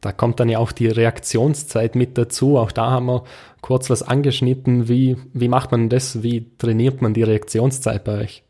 [0.00, 2.56] Da kommt dann ja auch die Reaktionszeit mit dazu.
[2.56, 3.24] Auch da haben wir
[3.62, 4.88] kurz was angeschnitten.
[4.88, 6.22] Wie, wie macht man das?
[6.22, 8.44] Wie trainiert man die Reaktionszeit bei euch?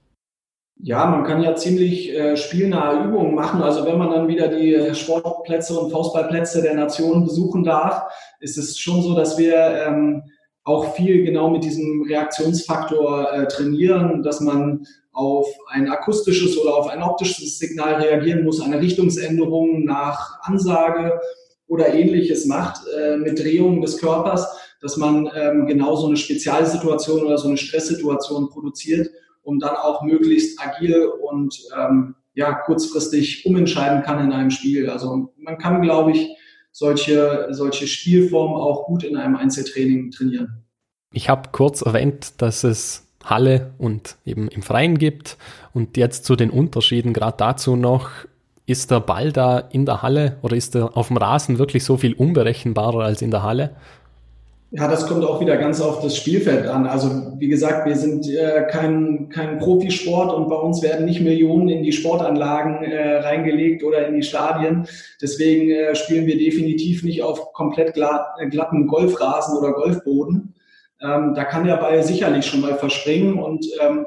[0.80, 3.62] Ja, man kann ja ziemlich äh, spielnahe Übungen machen.
[3.62, 8.04] Also wenn man dann wieder die Sportplätze und Faustballplätze der Nation besuchen darf,
[8.38, 10.22] ist es schon so, dass wir ähm,
[10.62, 16.88] auch viel genau mit diesem Reaktionsfaktor äh, trainieren, dass man auf ein akustisches oder auf
[16.88, 21.20] ein optisches Signal reagieren muss, eine Richtungsänderung nach Ansage
[21.66, 24.46] oder ähnliches macht äh, mit Drehungen des Körpers,
[24.80, 29.10] dass man ähm, genau so eine Spezialsituation oder so eine Stresssituation produziert,
[29.48, 34.90] um dann auch möglichst agil und ähm, ja, kurzfristig umentscheiden kann in einem Spiel.
[34.90, 36.28] Also man kann, glaube ich,
[36.70, 40.64] solche, solche Spielformen auch gut in einem Einzeltraining trainieren.
[41.14, 45.38] Ich habe kurz erwähnt, dass es Halle und eben im Freien gibt.
[45.72, 48.10] Und jetzt zu den Unterschieden, gerade dazu noch,
[48.66, 51.96] ist der Ball da in der Halle oder ist er auf dem Rasen wirklich so
[51.96, 53.74] viel unberechenbarer als in der Halle?
[54.70, 56.86] Ja, das kommt auch wieder ganz auf das Spielfeld an.
[56.86, 61.70] Also wie gesagt, wir sind äh, kein, kein Profisport und bei uns werden nicht Millionen
[61.70, 64.86] in die Sportanlagen äh, reingelegt oder in die Stadien.
[65.22, 70.54] Deswegen äh, spielen wir definitiv nicht auf komplett glatt, glatten Golfrasen oder Golfboden.
[71.00, 74.04] Ähm, da kann der Ball sicherlich schon mal verspringen und ähm,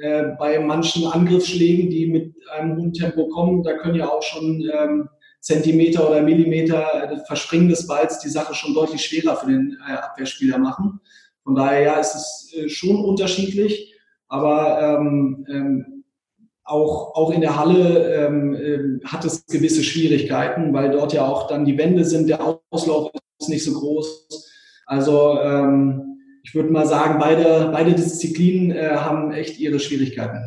[0.00, 4.62] äh, bei manchen Angriffsschlägen, die mit einem hohen Tempo kommen, da können ja auch schon
[4.72, 5.10] ähm,
[5.42, 9.92] Zentimeter oder Millimeter äh, Verspringen des Balls die Sache schon deutlich schwerer für den äh,
[9.92, 11.00] Abwehrspieler machen.
[11.42, 13.92] Von daher ja, ist es äh, schon unterschiedlich,
[14.28, 16.04] aber ähm, ähm,
[16.62, 21.48] auch, auch in der Halle ähm, äh, hat es gewisse Schwierigkeiten, weil dort ja auch
[21.48, 22.40] dann die Wände sind, der
[22.70, 24.48] Auslauf ist nicht so groß.
[24.86, 30.40] Also ähm, ich würde mal sagen, beide, beide Disziplinen äh, haben echt ihre Schwierigkeiten.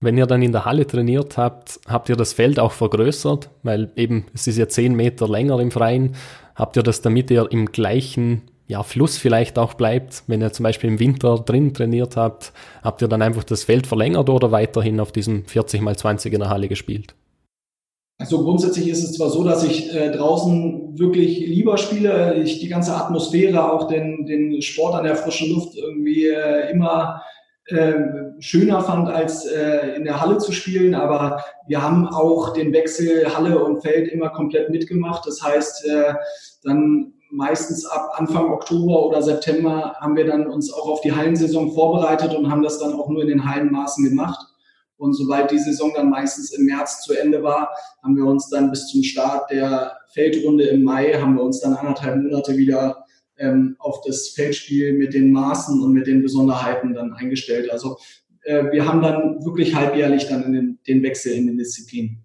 [0.00, 3.90] Wenn ihr dann in der Halle trainiert habt, habt ihr das Feld auch vergrößert, weil
[3.96, 6.14] eben es ist ja zehn Meter länger im Freien.
[6.54, 10.64] Habt ihr das, damit ihr im gleichen ja, Fluss vielleicht auch bleibt, wenn ihr zum
[10.64, 15.00] Beispiel im Winter drin trainiert habt, habt ihr dann einfach das Feld verlängert oder weiterhin
[15.00, 17.14] auf diesem 40 x 20 in der Halle gespielt?
[18.20, 22.68] Also grundsätzlich ist es zwar so, dass ich äh, draußen wirklich lieber spiele, ich die
[22.68, 27.22] ganze Atmosphäre, auch den, den Sport an der frischen Luft irgendwie äh, immer
[28.38, 30.94] schöner fand, als äh, in der Halle zu spielen.
[30.94, 35.26] Aber wir haben auch den Wechsel Halle und Feld immer komplett mitgemacht.
[35.26, 36.14] Das heißt, äh,
[36.64, 41.72] dann meistens ab Anfang Oktober oder September haben wir dann uns auch auf die Hallensaison
[41.72, 44.38] vorbereitet und haben das dann auch nur in den Hallenmaßen gemacht.
[44.96, 47.68] Und sobald die Saison dann meistens im März zu Ende war,
[48.02, 51.74] haben wir uns dann bis zum Start der Feldrunde im Mai, haben wir uns dann
[51.74, 52.97] anderthalb Monate wieder
[53.38, 57.70] ähm, auf das Feldspiel mit den Maßen und mit den Besonderheiten dann eingestellt.
[57.70, 57.98] Also
[58.42, 62.24] äh, wir haben dann wirklich halbjährlich dann den, den Wechsel in den Disziplinen.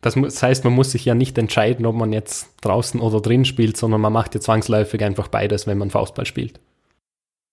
[0.00, 3.76] Das heißt, man muss sich ja nicht entscheiden, ob man jetzt draußen oder drin spielt,
[3.76, 6.60] sondern man macht ja zwangsläufig einfach beides, wenn man Faustball spielt.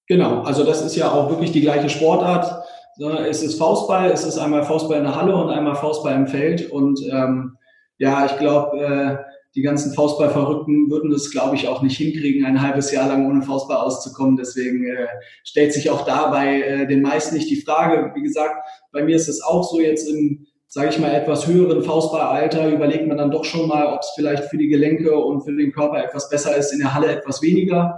[0.08, 2.64] Genau, also das ist ja auch wirklich die gleiche Sportart
[2.98, 6.70] es ist Faustball, es ist einmal Faustball in der Halle und einmal Faustball im Feld.
[6.70, 7.58] Und ähm,
[7.98, 9.18] ja, ich glaube, äh,
[9.56, 13.44] die ganzen Faustballverrückten würden das, glaube ich, auch nicht hinkriegen, ein halbes Jahr lang ohne
[13.44, 14.36] Faustball auszukommen.
[14.36, 15.08] Deswegen äh,
[15.44, 18.12] stellt sich auch da bei äh, den meisten nicht die Frage.
[18.16, 18.56] Wie gesagt,
[18.92, 23.08] bei mir ist es auch so jetzt im, sage ich mal, etwas höheren Faustballalter überlegt
[23.08, 26.04] man dann doch schon mal, ob es vielleicht für die Gelenke und für den Körper
[26.04, 27.96] etwas besser ist, in der Halle etwas weniger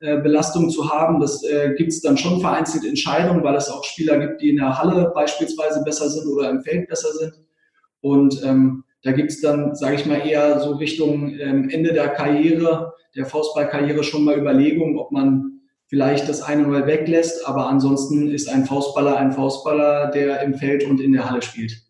[0.00, 1.20] äh, Belastung zu haben.
[1.20, 4.56] Das äh, gibt es dann schon vereinzelt Entscheidungen, weil es auch Spieler gibt, die in
[4.56, 7.32] der Halle beispielsweise besser sind oder im Feld besser sind.
[8.00, 12.08] Und ähm, da gibt es dann, sage ich mal, eher so Richtung ähm, Ende der
[12.08, 17.46] Karriere, der Faustballkarriere schon mal Überlegungen, ob man vielleicht das eine mal weglässt.
[17.46, 21.82] Aber ansonsten ist ein Faustballer ein Faustballer, der im Feld und in der Halle spielt.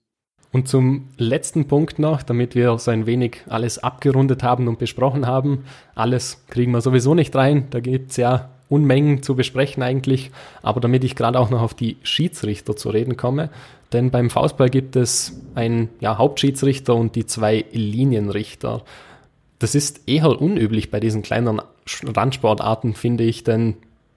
[0.53, 5.27] Und zum letzten Punkt noch, damit wir so ein wenig alles abgerundet haben und besprochen
[5.27, 5.65] haben.
[5.95, 7.69] Alles kriegen wir sowieso nicht rein.
[7.71, 10.31] Da gibt es ja Unmengen zu besprechen eigentlich.
[10.63, 13.49] Aber damit ich gerade auch noch auf die Schiedsrichter zu reden komme.
[13.93, 18.83] Denn beim Faustball gibt es einen ja, Hauptschiedsrichter und die zwei Linienrichter.
[19.59, 21.63] Das ist eher unüblich bei diesen kleinen
[22.05, 23.77] Randsportarten, finde ich, denn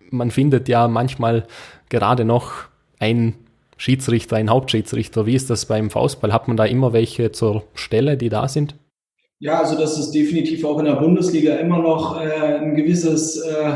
[0.09, 1.45] man findet ja manchmal
[1.89, 2.51] gerade noch
[2.99, 3.35] ein
[3.77, 5.25] Schiedsrichter, ein Hauptschiedsrichter.
[5.25, 6.33] Wie ist das beim Faustball?
[6.33, 8.75] Hat man da immer welche zur Stelle, die da sind?
[9.39, 13.71] Ja, also das ist definitiv auch in der Bundesliga immer noch äh, ein gewisses, äh,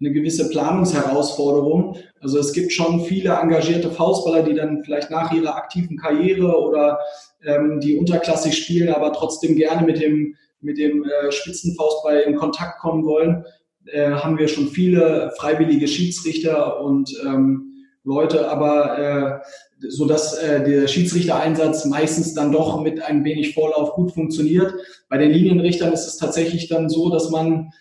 [0.00, 1.96] eine gewisse Planungsherausforderung.
[2.20, 6.98] Also es gibt schon viele engagierte Faustballer, die dann vielleicht nach ihrer aktiven Karriere oder
[7.44, 12.78] ähm, die unterklassig spielen, aber trotzdem gerne mit dem, mit dem äh, Spitzenfaustball in Kontakt
[12.80, 13.44] kommen wollen.
[13.86, 17.72] Äh, haben wir schon viele freiwillige Schiedsrichter und ähm,
[18.04, 23.92] Leute, aber äh, so dass äh, der Schiedsrichtereinsatz meistens dann doch mit ein wenig Vorlauf
[23.94, 24.74] gut funktioniert.
[25.08, 27.72] Bei den Linienrichtern ist es tatsächlich dann so, dass man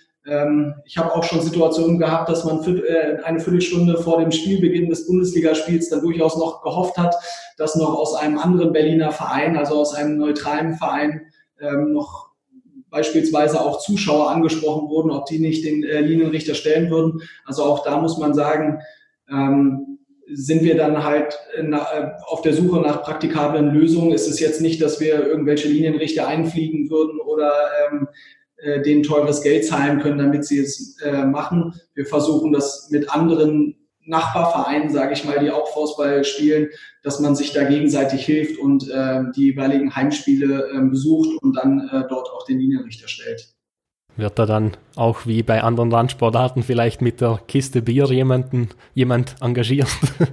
[0.86, 5.06] ich habe auch schon Situationen gehabt, dass man äh, eine Viertelstunde vor dem Spielbeginn des
[5.06, 7.16] Bundesligaspiels dann durchaus noch gehofft hat,
[7.58, 11.22] dass noch aus einem anderen Berliner Verein, also aus einem neutralen Verein,
[11.62, 12.30] ähm, noch
[12.90, 17.22] beispielsweise auch Zuschauer angesprochen wurden, ob die nicht den äh, Linienrichter stellen würden.
[17.46, 18.80] Also auch da muss man sagen,
[19.30, 21.38] ähm, sind wir dann halt
[22.26, 24.12] auf der Suche nach praktikablen Lösungen.
[24.12, 27.52] Es ist jetzt nicht, dass wir irgendwelche Linienrichter einfliegen würden oder
[27.92, 28.08] ähm,
[28.66, 31.74] äh, denen teures Geld zahlen können, damit sie es äh, machen.
[31.94, 33.76] Wir versuchen das mit anderen
[34.08, 36.70] Nachbarvereinen, sage ich mal, die auch Fußball spielen,
[37.04, 41.90] dass man sich da gegenseitig hilft und äh, die jeweiligen Heimspiele äh, besucht und dann
[41.92, 43.54] äh, dort auch den Linienrichter stellt.
[44.16, 49.36] Wird da dann auch wie bei anderen Landsportarten vielleicht mit der Kiste Bier jemanden, jemand
[49.42, 49.90] engagiert?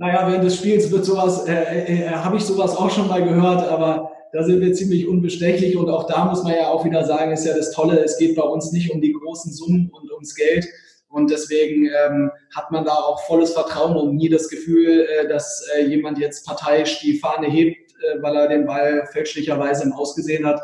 [0.00, 3.22] Naja, während des Spiels wird sowas, äh, äh, äh, habe ich sowas auch schon mal
[3.22, 7.04] gehört, aber da sind wir ziemlich unbestechlich und auch da muss man ja auch wieder
[7.04, 10.10] sagen, ist ja das Tolle, es geht bei uns nicht um die großen Summen und
[10.12, 10.66] ums Geld.
[11.08, 15.66] Und deswegen ähm, hat man da auch volles Vertrauen und nie das Gefühl, äh, dass
[15.76, 20.46] äh, jemand jetzt parteiisch die Fahne hebt, äh, weil er den Ball fälschlicherweise im Ausgesehen
[20.46, 20.60] hat.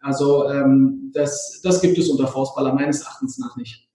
[0.00, 3.86] Also ähm, das, das gibt es unter Faustballer meines Erachtens nach nicht.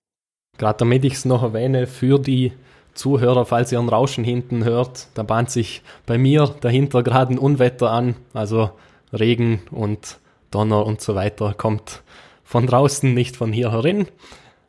[0.59, 2.53] Gerade damit ich es noch erwähne, für die
[2.93, 7.39] Zuhörer, falls ihr ein Rauschen hinten hört, da bahnt sich bei mir dahinter gerade ein
[7.39, 8.71] Unwetter an, also
[9.13, 10.19] Regen und
[10.51, 12.03] Donner und so weiter kommt
[12.43, 14.07] von draußen, nicht von hier herin.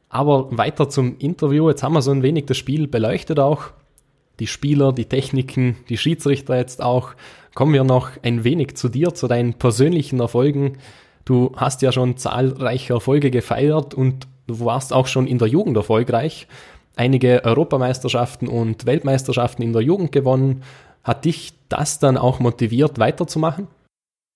[0.08, 1.68] Aber weiter zum Interview.
[1.68, 3.70] Jetzt haben wir so ein wenig das Spiel beleuchtet auch.
[4.40, 7.12] Die Spieler, die Techniken, die Schiedsrichter jetzt auch.
[7.54, 10.78] Kommen wir noch ein wenig zu dir, zu deinen persönlichen Erfolgen.
[11.24, 15.76] Du hast ja schon zahlreiche Erfolge gefeiert und du warst auch schon in der Jugend
[15.76, 16.46] erfolgreich.
[16.96, 20.62] Einige Europameisterschaften und Weltmeisterschaften in der Jugend gewonnen.
[21.04, 23.68] Hat dich das dann auch motiviert, weiterzumachen?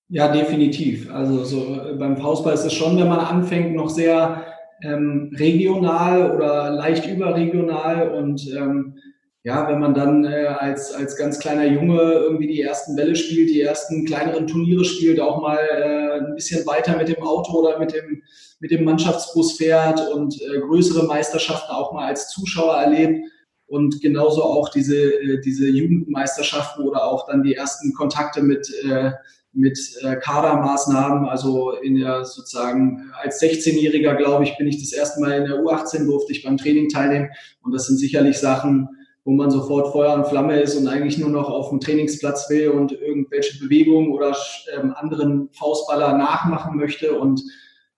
[0.09, 1.11] Ja, definitiv.
[1.11, 4.45] Also so beim Faustball ist es schon, wenn man anfängt, noch sehr
[4.83, 8.99] ähm, regional oder leicht überregional und ähm,
[9.45, 13.51] ja, wenn man dann äh, als, als ganz kleiner Junge irgendwie die ersten Bälle spielt,
[13.51, 17.79] die ersten kleineren Turniere spielt, auch mal äh, ein bisschen weiter mit dem Auto oder
[17.79, 18.23] mit dem,
[18.61, 23.27] mit dem Mannschaftsbus fährt und äh, größere Meisterschaften auch mal als Zuschauer erlebt
[23.67, 29.11] und genauso auch diese, äh, diese Jugendmeisterschaften oder auch dann die ersten Kontakte mit, äh,
[29.53, 35.21] mit äh, Kadermaßnahmen, also in der sozusagen als 16-Jähriger, glaube ich, bin ich das erste
[35.21, 37.31] Mal in der U18, durfte ich beim Training teilnehmen
[37.63, 38.89] und das sind sicherlich Sachen,
[39.25, 42.71] wo man sofort Feuer und Flamme ist und eigentlich nur noch auf dem Trainingsplatz will
[42.71, 44.37] und irgendwelche Bewegungen oder
[44.77, 47.17] ähm, anderen Faustballer nachmachen möchte.
[47.19, 47.43] Und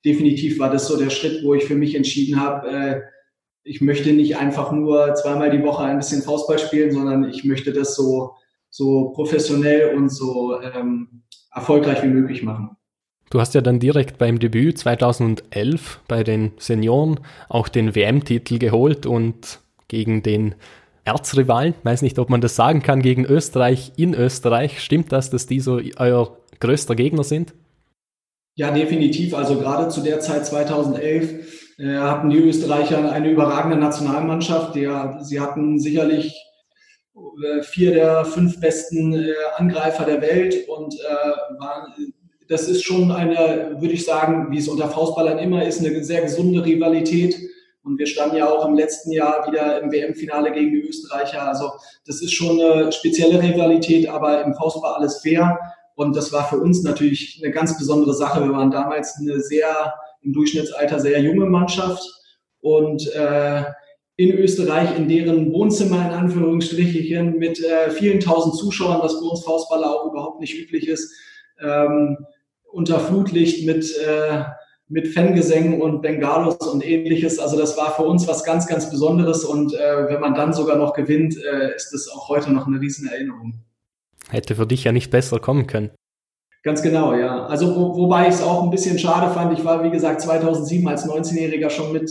[0.04, 3.00] definitiv war das so der Schritt, wo ich für mich entschieden habe, äh,
[3.66, 7.72] ich möchte nicht einfach nur zweimal die Woche ein bisschen Faustball spielen, sondern ich möchte
[7.72, 8.34] das so,
[8.68, 11.22] so professionell und so ähm,
[11.54, 12.76] erfolgreich wie möglich machen.
[13.30, 19.06] Du hast ja dann direkt beim Debüt 2011 bei den Senioren auch den WM-Titel geholt
[19.06, 20.54] und gegen den
[21.04, 24.80] Erzrivalen, weiß nicht, ob man das sagen kann, gegen Österreich in Österreich.
[24.80, 27.54] Stimmt das, dass die so euer größter Gegner sind?
[28.56, 29.34] Ja, definitiv.
[29.34, 34.74] Also gerade zu der Zeit 2011 äh, hatten die Österreicher eine überragende Nationalmannschaft.
[34.76, 34.88] Die,
[35.20, 36.40] sie hatten sicherlich
[37.62, 42.12] vier der fünf besten äh, Angreifer der Welt und äh, waren,
[42.48, 46.22] das ist schon eine, würde ich sagen, wie es unter Faustballern immer ist, eine sehr
[46.22, 47.36] gesunde Rivalität
[47.84, 51.46] und wir standen ja auch im letzten Jahr wieder im WM-Finale gegen die Österreicher.
[51.46, 51.70] Also
[52.06, 55.58] das ist schon eine spezielle Rivalität, aber im Faust war alles fair.
[55.94, 58.42] Und das war für uns natürlich eine ganz besondere Sache.
[58.42, 62.02] Wir waren damals eine sehr, im Durchschnittsalter sehr junge Mannschaft.
[62.60, 63.64] Und äh,
[64.16, 69.44] in Österreich, in deren Wohnzimmer in Anführungsstrichen, mit äh, vielen tausend Zuschauern, was für uns
[69.44, 71.12] Faustballer auch überhaupt nicht üblich ist,
[71.60, 72.18] ähm,
[72.70, 74.44] unter Flutlicht mit äh,
[74.88, 77.38] mit Fangesängen und Bengalos und ähnliches.
[77.38, 80.76] Also das war für uns was ganz, ganz Besonderes und äh, wenn man dann sogar
[80.76, 83.64] noch gewinnt, äh, ist das auch heute noch eine riesen Erinnerung.
[84.28, 85.90] Hätte für dich ja nicht besser kommen können.
[86.62, 87.46] Ganz genau, ja.
[87.46, 89.58] Also wo, wobei ich es auch ein bisschen schade fand.
[89.58, 92.10] Ich war, wie gesagt, 2007 als 19-Jähriger schon mit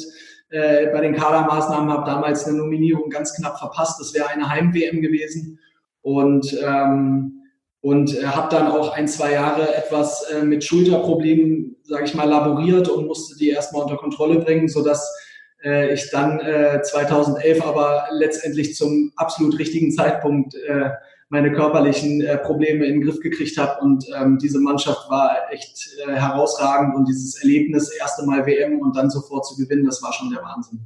[0.54, 4.00] äh, bei den Kadermaßnahmen, habe damals eine Nominierung ganz knapp verpasst.
[4.00, 5.60] Das wäre eine Heim-WM gewesen.
[6.02, 7.40] Und ähm,
[7.84, 12.30] und äh, habe dann auch ein, zwei Jahre etwas äh, mit Schulterproblemen, sage ich mal,
[12.30, 15.14] laboriert und musste die erstmal unter Kontrolle bringen, sodass
[15.64, 20.92] äh, ich dann äh, 2011 aber letztendlich zum absolut richtigen Zeitpunkt äh,
[21.34, 25.90] meine körperlichen äh, Probleme in den Griff gekriegt habe und ähm, diese Mannschaft war echt
[26.08, 30.14] äh, herausragend und dieses Erlebnis, erste Mal WM und dann sofort zu gewinnen, das war
[30.14, 30.82] schon der Wahnsinn.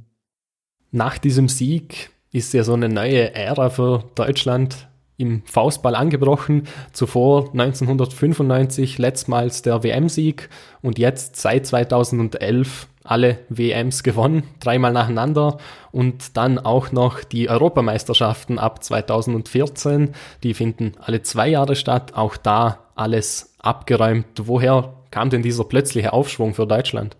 [0.90, 4.88] Nach diesem Sieg ist ja so eine neue Ära für Deutschland
[5.18, 6.62] im Faustball angebrochen.
[6.92, 10.48] Zuvor 1995 letztmals der WM-Sieg
[10.80, 15.58] und jetzt seit 2011 alle WMs gewonnen, dreimal nacheinander
[15.92, 20.10] und dann auch noch die Europameisterschaften ab 2014,
[20.42, 24.26] die finden alle zwei Jahre statt, auch da alles abgeräumt.
[24.42, 27.16] Woher kam denn dieser plötzliche Aufschwung für Deutschland?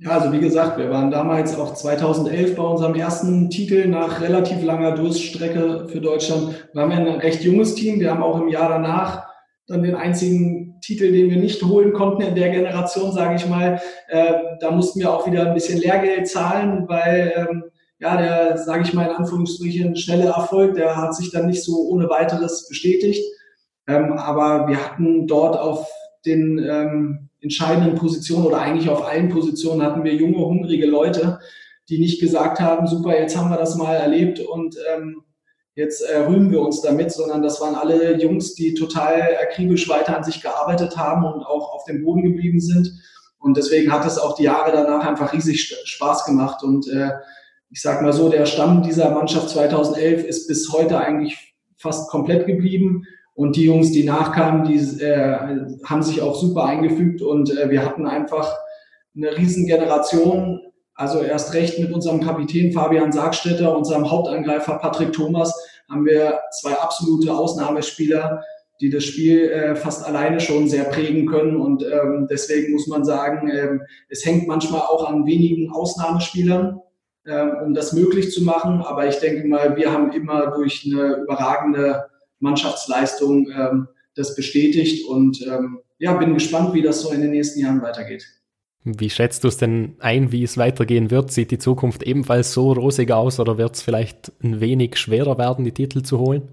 [0.00, 4.62] Ja, also wie gesagt, wir waren damals auch 2011 bei unserem ersten Titel nach relativ
[4.62, 6.68] langer Durststrecke für Deutschland.
[6.72, 7.98] Wir haben ja ein recht junges Team.
[7.98, 9.26] Wir haben auch im Jahr danach
[9.66, 13.80] dann den einzigen Titel, den wir nicht holen konnten in der Generation, sage ich mal.
[14.08, 17.64] Äh, da mussten wir auch wieder ein bisschen Lehrgeld zahlen, weil ähm,
[18.00, 21.88] ja der, sage ich mal in Anführungsstrichen, schnelle Erfolg, der hat sich dann nicht so
[21.88, 23.24] ohne weiteres bestätigt.
[23.86, 25.88] Ähm, aber wir hatten dort auf
[26.26, 31.38] den ähm, entscheidenden Positionen oder eigentlich auf allen Positionen hatten wir junge, hungrige Leute,
[31.88, 35.22] die nicht gesagt haben, super, jetzt haben wir das mal erlebt und ähm,
[35.78, 40.16] jetzt äh, rühmen wir uns damit, sondern das waren alle Jungs, die total akribisch weiter
[40.16, 42.92] an sich gearbeitet haben und auch auf dem Boden geblieben sind.
[43.38, 46.64] Und deswegen hat es auch die Jahre danach einfach riesig Spaß gemacht.
[46.64, 47.10] Und äh,
[47.70, 52.48] ich sag mal so, der Stamm dieser Mannschaft 2011 ist bis heute eigentlich fast komplett
[52.48, 53.04] geblieben.
[53.34, 57.84] Und die Jungs, die nachkamen, die äh, haben sich auch super eingefügt und äh, wir
[57.84, 58.52] hatten einfach
[59.14, 60.60] eine riesen Generation.
[60.98, 65.54] Also erst recht mit unserem Kapitän Fabian Sargstetter, unserem Hauptangreifer Patrick Thomas,
[65.88, 68.42] haben wir zwei absolute Ausnahmespieler,
[68.80, 71.56] die das Spiel äh, fast alleine schon sehr prägen können.
[71.56, 76.80] Und ähm, deswegen muss man sagen, ähm, es hängt manchmal auch an wenigen Ausnahmespielern,
[77.26, 78.82] ähm, um das möglich zu machen.
[78.82, 82.06] Aber ich denke mal, wir haben immer durch eine überragende
[82.40, 83.86] Mannschaftsleistung ähm,
[84.16, 88.26] das bestätigt und ähm, ja, bin gespannt, wie das so in den nächsten Jahren weitergeht.
[88.98, 91.30] Wie schätzt du es denn ein, wie es weitergehen wird?
[91.30, 95.64] Sieht die Zukunft ebenfalls so rosig aus oder wird es vielleicht ein wenig schwerer werden,
[95.64, 96.48] die Titel zu holen?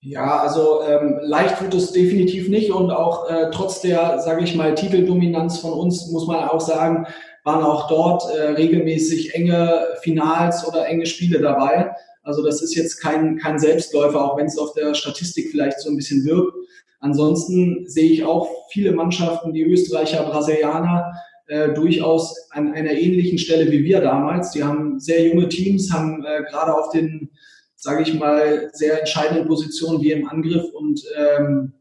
[0.00, 4.54] Ja, also ähm, leicht wird es definitiv nicht und auch äh, trotz der, sage ich
[4.54, 7.06] mal, Titeldominanz von uns muss man auch sagen,
[7.42, 11.94] waren auch dort äh, regelmäßig enge Finals oder enge Spiele dabei.
[12.22, 15.88] Also das ist jetzt kein, kein Selbstläufer, auch wenn es auf der Statistik vielleicht so
[15.88, 16.54] ein bisschen wirkt.
[17.00, 21.12] Ansonsten sehe ich auch viele Mannschaften, die Österreicher, Brasilianer,
[21.46, 24.52] äh, durchaus an einer ähnlichen Stelle wie wir damals.
[24.52, 27.30] Die haben sehr junge Teams, haben äh, gerade auf den,
[27.76, 31.74] sage ich mal, sehr entscheidenden Positionen wie im Angriff und ähm,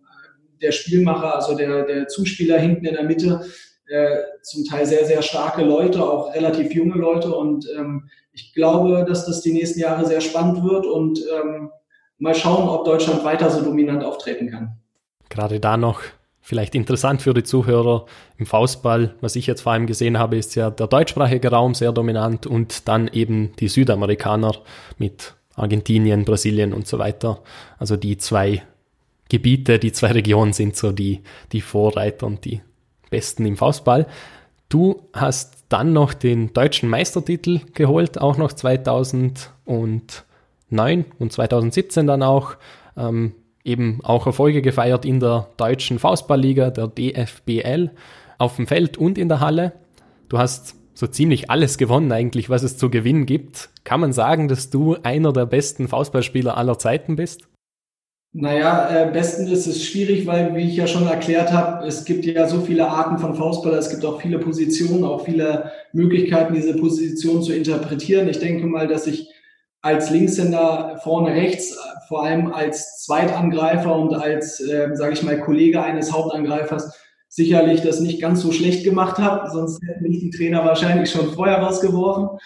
[0.62, 3.46] der Spielmacher, also der, der Zuspieler hinten in der Mitte,
[3.88, 7.36] äh, zum Teil sehr, sehr starke Leute, auch relativ junge Leute.
[7.36, 11.70] Und ähm, ich glaube, dass das die nächsten Jahre sehr spannend wird und ähm,
[12.18, 14.78] mal schauen, ob Deutschland weiter so dominant auftreten kann.
[15.30, 16.02] Gerade da noch
[16.44, 18.06] vielleicht interessant für die Zuhörer
[18.38, 21.94] im Faustball, was ich jetzt vor allem gesehen habe, ist ja der deutschsprachige Raum sehr
[21.94, 24.54] dominant und dann eben die Südamerikaner
[24.98, 27.42] mit Argentinien, Brasilien und so weiter.
[27.80, 28.62] Also die zwei
[29.30, 31.22] Gebiete, die zwei Regionen sind so die,
[31.54, 32.62] die Vorreiter und die
[33.10, 34.06] Besten im Faustball.
[34.68, 39.46] Du hast dann noch den deutschen Meistertitel geholt, auch noch 2009
[41.20, 42.56] und 2017 dann auch.
[42.98, 43.34] Ähm,
[43.64, 47.92] eben auch Erfolge gefeiert in der deutschen Faustballliga, der DFBL,
[48.38, 49.74] auf dem Feld und in der Halle.
[50.30, 53.70] Du hast so ziemlich alles gewonnen eigentlich, was es zu gewinnen gibt.
[53.84, 57.48] Kann man sagen, dass du einer der besten Faustballspieler aller Zeiten bist?
[58.36, 62.26] Naja, äh, besten ist es schwierig, weil, wie ich ja schon erklärt habe, es gibt
[62.26, 66.76] ja so viele Arten von Faustballer, es gibt auch viele Positionen, auch viele Möglichkeiten, diese
[66.76, 68.28] Position zu interpretieren.
[68.28, 69.30] Ich denke mal, dass ich
[69.84, 71.78] als Linkshänder vorne rechts,
[72.08, 78.00] vor allem als Zweitangreifer und als, äh, sage ich mal, Kollege eines Hauptangreifers sicherlich das
[78.00, 82.40] nicht ganz so schlecht gemacht habe, sonst hätten mich die Trainer wahrscheinlich schon vorher rausgeworfen.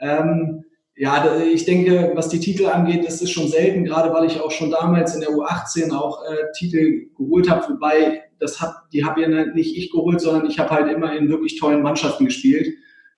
[0.00, 0.64] Ähm,
[0.94, 4.50] ja, ich denke, was die Titel angeht, das ist schon selten, gerade weil ich auch
[4.50, 9.22] schon damals in der U18 auch äh, Titel geholt habe, wobei das hat, die habe
[9.22, 12.68] ja nicht ich geholt, sondern ich habe halt immer in wirklich tollen Mannschaften gespielt.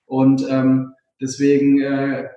[0.07, 2.29] Und ähm, deswegen äh,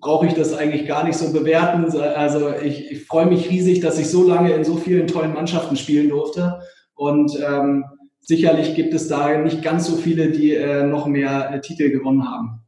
[0.00, 1.84] brauche ich das eigentlich gar nicht so bewerten.
[1.98, 5.76] Also ich, ich freue mich riesig, dass ich so lange in so vielen tollen Mannschaften
[5.76, 6.60] spielen durfte
[6.94, 7.84] und ähm,
[8.20, 12.28] sicherlich gibt es da nicht ganz so viele, die äh, noch mehr äh, Titel gewonnen
[12.28, 12.60] haben.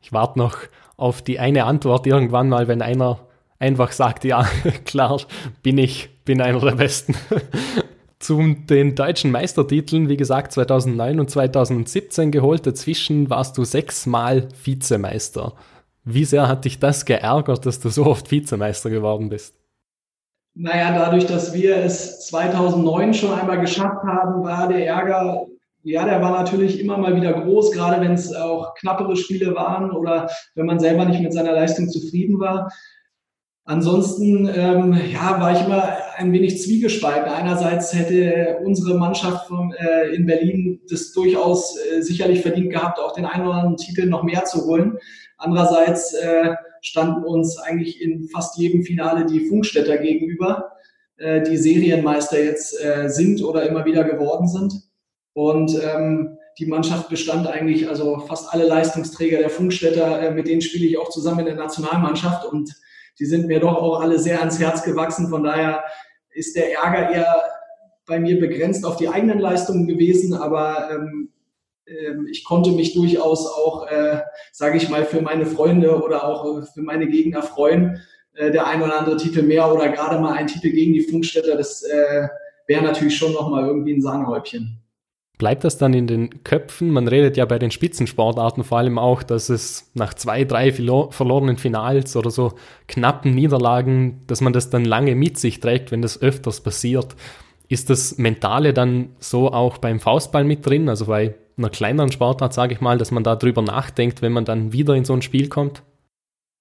[0.00, 0.58] Ich warte noch
[0.96, 3.26] auf die eine Antwort irgendwann mal, wenn einer
[3.58, 4.46] einfach sagt, ja,
[4.84, 5.20] klar,
[5.62, 7.14] bin ich bin einer der Besten.
[8.18, 12.64] Zu den deutschen Meistertiteln, wie gesagt, 2009 und 2017 geholt.
[12.64, 15.54] Dazwischen warst du sechsmal Vizemeister.
[16.04, 19.54] Wie sehr hat dich das geärgert, dass du so oft Vizemeister geworden bist?
[20.54, 25.46] Naja, dadurch, dass wir es 2009 schon einmal geschafft haben, war der Ärger,
[25.82, 29.90] ja, der war natürlich immer mal wieder groß, gerade wenn es auch knappere Spiele waren
[29.90, 32.70] oder wenn man selber nicht mit seiner Leistung zufrieden war.
[33.64, 37.32] Ansonsten ähm, ja, war ich immer ein wenig zwiegespalten.
[37.32, 43.12] Einerseits hätte unsere Mannschaft von, äh, in Berlin das durchaus äh, sicherlich verdient gehabt, auch
[43.12, 44.98] den einen oder anderen Titel noch mehr zu holen.
[45.42, 50.72] Andererseits äh, standen uns eigentlich in fast jedem Finale die Funkstätter gegenüber,
[51.16, 54.74] äh, die Serienmeister jetzt äh, sind oder immer wieder geworden sind.
[55.34, 60.60] Und ähm, die Mannschaft bestand eigentlich, also fast alle Leistungsträger der Funkstätter, äh, mit denen
[60.60, 62.70] spiele ich auch zusammen in der Nationalmannschaft und
[63.18, 65.28] die sind mir doch auch alle sehr ans Herz gewachsen.
[65.28, 65.82] Von daher
[66.30, 67.42] ist der Ärger eher
[68.06, 71.30] bei mir begrenzt auf die eigenen Leistungen gewesen, aber ähm,
[72.30, 74.20] ich konnte mich durchaus auch, äh,
[74.52, 78.00] sage ich mal, für meine Freunde oder auch für meine Gegner freuen.
[78.34, 81.56] Äh, der ein oder andere Titel mehr oder gerade mal ein Titel gegen die Funkstätter,
[81.56, 82.28] das äh,
[82.66, 84.78] wäre natürlich schon nochmal irgendwie ein Sahnehäubchen.
[85.38, 86.90] Bleibt das dann in den Köpfen?
[86.90, 91.56] Man redet ja bei den Spitzensportarten vor allem auch, dass es nach zwei, drei verlorenen
[91.56, 92.52] Finals oder so
[92.86, 97.16] knappen Niederlagen, dass man das dann lange mit sich trägt, wenn das öfters passiert.
[97.68, 102.54] Ist das Mentale dann so auch beim Faustball mit drin, also bei einer kleineren Sportart,
[102.54, 105.22] sage ich mal, dass man da drüber nachdenkt, wenn man dann wieder in so ein
[105.22, 105.82] Spiel kommt?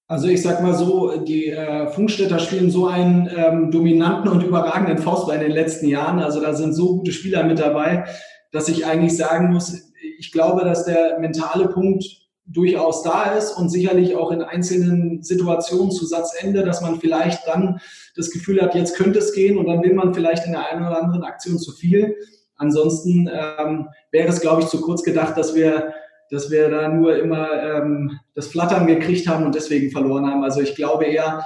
[0.07, 4.97] Also ich sag mal so, die äh, Funkstädter spielen so einen ähm, dominanten und überragenden
[4.97, 6.19] Faustball in den letzten Jahren.
[6.19, 8.03] Also da sind so gute Spieler mit dabei,
[8.51, 12.03] dass ich eigentlich sagen muss, ich glaube, dass der mentale Punkt
[12.45, 17.79] durchaus da ist und sicherlich auch in einzelnen Situationen zu Satzende, dass man vielleicht dann
[18.15, 20.85] das Gefühl hat, jetzt könnte es gehen und dann will man vielleicht in der einen
[20.85, 22.17] oder anderen Aktion zu viel.
[22.57, 25.93] Ansonsten ähm, wäre es, glaube ich, zu kurz gedacht, dass wir,
[26.29, 30.43] dass wir da nur immer ähm, das Flattern gekriegt haben und deswegen verloren haben.
[30.43, 31.43] Also ich glaube eher,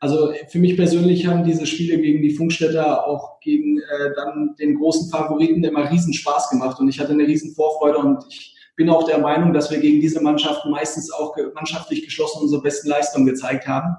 [0.00, 4.76] also für mich persönlich haben diese Spiele gegen die Funkstätter auch gegen äh, dann den
[4.76, 8.90] großen Favoriten immer riesen Spaß gemacht und ich hatte eine riesen Vorfreude und ich bin
[8.90, 13.26] auch der Meinung, dass wir gegen diese Mannschaften meistens auch mannschaftlich geschlossen unsere besten Leistungen
[13.26, 13.96] gezeigt haben.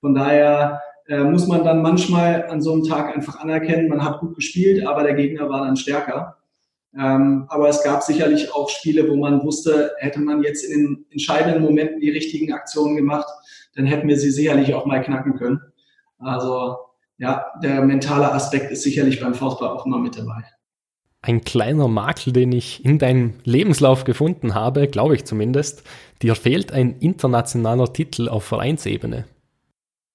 [0.00, 4.20] Von daher äh, muss man dann manchmal an so einem Tag einfach anerkennen, man hat
[4.20, 6.36] gut gespielt, aber der Gegner war dann stärker.
[6.98, 11.06] Ähm, aber es gab sicherlich auch Spiele, wo man wusste, hätte man jetzt in den
[11.10, 13.28] entscheidenden Momenten die richtigen Aktionen gemacht,
[13.76, 15.60] dann hätten wir sie sicherlich auch mal knacken können.
[16.18, 16.78] Also
[17.18, 20.42] ja, der mentale Aspekt ist sicherlich beim Faustball auch immer mit dabei.
[21.22, 25.84] Ein kleiner Makel, den ich in deinem Lebenslauf gefunden habe, glaube ich zumindest,
[26.22, 29.26] dir fehlt ein internationaler Titel auf Vereinsebene.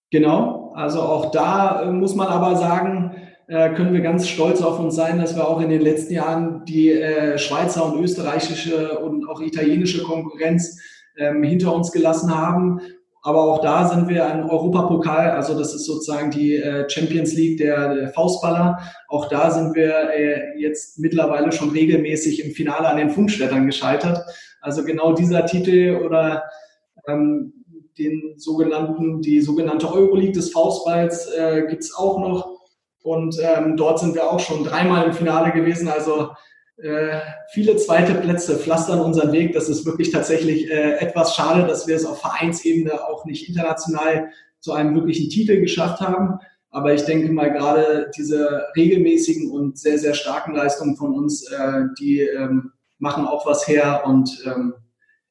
[0.10, 3.16] Genau, also auch da äh, muss man aber sagen,
[3.48, 6.66] äh, können wir ganz stolz auf uns sein, dass wir auch in den letzten Jahren
[6.66, 10.80] die äh, Schweizer und österreichische und auch italienische Konkurrenz
[11.18, 12.82] ähm, hinter uns gelassen haben.
[13.22, 18.12] Aber auch da sind wir ein Europapokal, also das ist sozusagen die Champions League der,
[18.14, 18.78] Faustballer.
[19.08, 20.12] Auch da sind wir
[20.60, 24.24] jetzt mittlerweile schon regelmäßig im Finale an den Funkstädtern gescheitert.
[24.62, 26.44] Also genau dieser Titel oder
[27.08, 27.54] ähm,
[27.98, 32.55] den sogenannten, die sogenannte Euroleague des Faustballs äh, gibt es auch noch.
[33.06, 35.88] Und ähm, dort sind wir auch schon dreimal im Finale gewesen.
[35.88, 36.32] Also
[36.78, 37.20] äh,
[37.54, 39.54] viele zweite Plätze pflastern unseren Weg.
[39.54, 44.30] Das ist wirklich tatsächlich äh, etwas schade, dass wir es auf Vereinsebene auch nicht international
[44.60, 46.40] zu einem wirklichen Titel geschafft haben.
[46.72, 51.84] Aber ich denke mal, gerade diese regelmäßigen und sehr, sehr starken Leistungen von uns, äh,
[52.00, 54.74] die ähm, machen auch was her und ähm,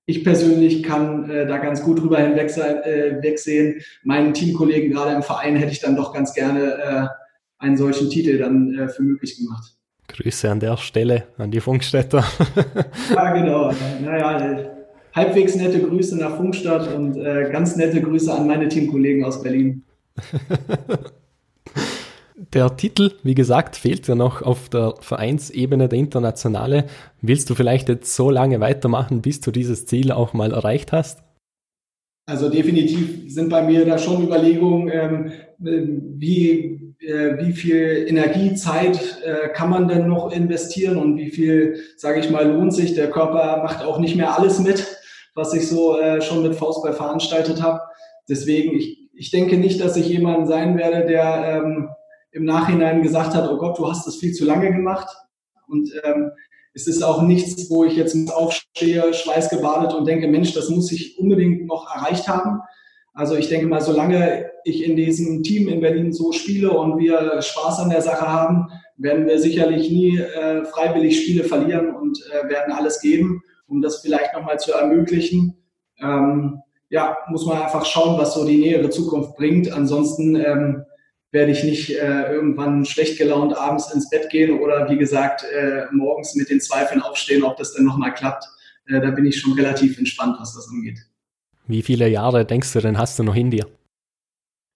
[0.07, 3.75] ich persönlich kann äh, da ganz gut drüber hinweg sein, äh.
[4.05, 7.24] Meinen Teamkollegen gerade im Verein hätte ich dann doch ganz gerne äh,
[7.59, 9.75] einen solchen Titel dann äh, für möglich gemacht.
[10.09, 12.25] Grüße an der Stelle an die Funkstätter.
[13.15, 13.73] ja, genau.
[14.03, 14.71] Naja,
[15.13, 19.83] halbwegs nette Grüße nach Funkstadt und äh, ganz nette Grüße an meine Teamkollegen aus Berlin.
[22.53, 26.87] Der Titel, wie gesagt, fehlt ja noch auf der Vereinsebene der Internationale.
[27.21, 31.23] Willst du vielleicht jetzt so lange weitermachen, bis du dieses Ziel auch mal erreicht hast?
[32.27, 39.23] Also definitiv sind bei mir da schon Überlegungen, ähm, wie, äh, wie viel Energie, Zeit
[39.25, 42.95] äh, kann man denn noch investieren und wie viel, sage ich mal, lohnt sich.
[42.95, 44.87] Der Körper macht auch nicht mehr alles mit,
[45.35, 47.81] was ich so äh, schon mit Faustball veranstaltet habe.
[48.29, 51.89] Deswegen, ich, ich denke nicht, dass ich jemand sein werde, der ähm,
[52.33, 55.09] im Nachhinein gesagt hat, oh Gott, du hast das viel zu lange gemacht.
[55.69, 56.31] Und ähm,
[56.75, 61.19] es ist auch nichts, wo ich jetzt aufstehe, schweißgebadet und denke, Mensch, das muss ich
[61.19, 62.61] unbedingt noch erreicht haben.
[63.15, 67.41] Also ich denke mal, solange ich in diesem Team in Berlin so spiele und wir
[67.41, 72.49] Spaß an der Sache haben, werden wir sicherlich nie äh, freiwillig Spiele verlieren und äh,
[72.49, 75.57] werden alles geben, um das vielleicht nochmal zu ermöglichen.
[76.01, 76.61] Ähm,
[76.91, 79.73] ja, muss man einfach schauen, was so die nähere Zukunft bringt.
[79.73, 80.85] Ansonsten ähm,
[81.31, 85.87] werde ich nicht äh, irgendwann schlecht gelaunt abends ins Bett gehen oder wie gesagt äh,
[85.93, 88.45] morgens mit den Zweifeln aufstehen, ob das dann nochmal klappt.
[88.87, 90.99] Äh, da bin ich schon relativ entspannt, was das angeht.
[91.67, 93.67] Wie viele Jahre denkst du denn hast du noch in dir?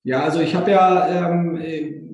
[0.04, 1.60] Ja, also ich habe ja ähm,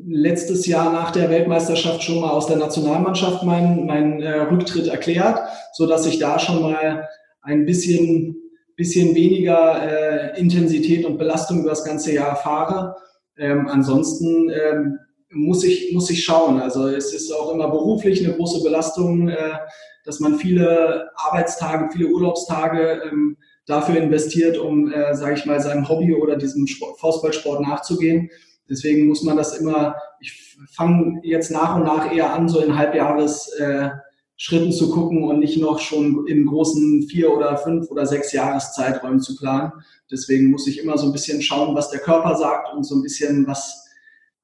[0.09, 5.41] letztes Jahr nach der Weltmeisterschaft schon mal aus der Nationalmannschaft meinen mein, äh, Rücktritt erklärt,
[5.73, 7.09] so dass ich da schon mal
[7.43, 8.37] ein bisschen
[8.77, 12.97] bisschen weniger äh, Intensität und Belastung über das ganze Jahr fahre.
[13.37, 14.99] Ähm, ansonsten ähm,
[15.31, 16.61] muss ich muss ich schauen.
[16.61, 19.59] Also es ist auch immer beruflich eine große Belastung, äh,
[20.05, 23.37] dass man viele Arbeitstage, viele Urlaubstage ähm,
[23.67, 28.31] dafür investiert, um, äh, sage ich mal, seinem Hobby oder diesem Sport, Faustballsport nachzugehen.
[28.69, 32.77] Deswegen muss man das immer, ich fange jetzt nach und nach eher an, so in
[32.77, 33.91] Halbjahres äh,
[34.37, 39.37] zu gucken und nicht noch schon in großen vier oder fünf oder sechs Jahreszeiträumen zu
[39.37, 39.73] planen.
[40.11, 43.03] Deswegen muss ich immer so ein bisschen schauen, was der Körper sagt und so ein
[43.03, 43.85] bisschen was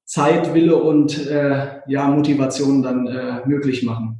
[0.05, 4.17] Zeit, Wille und äh, ja, Motivation dann äh, möglich machen.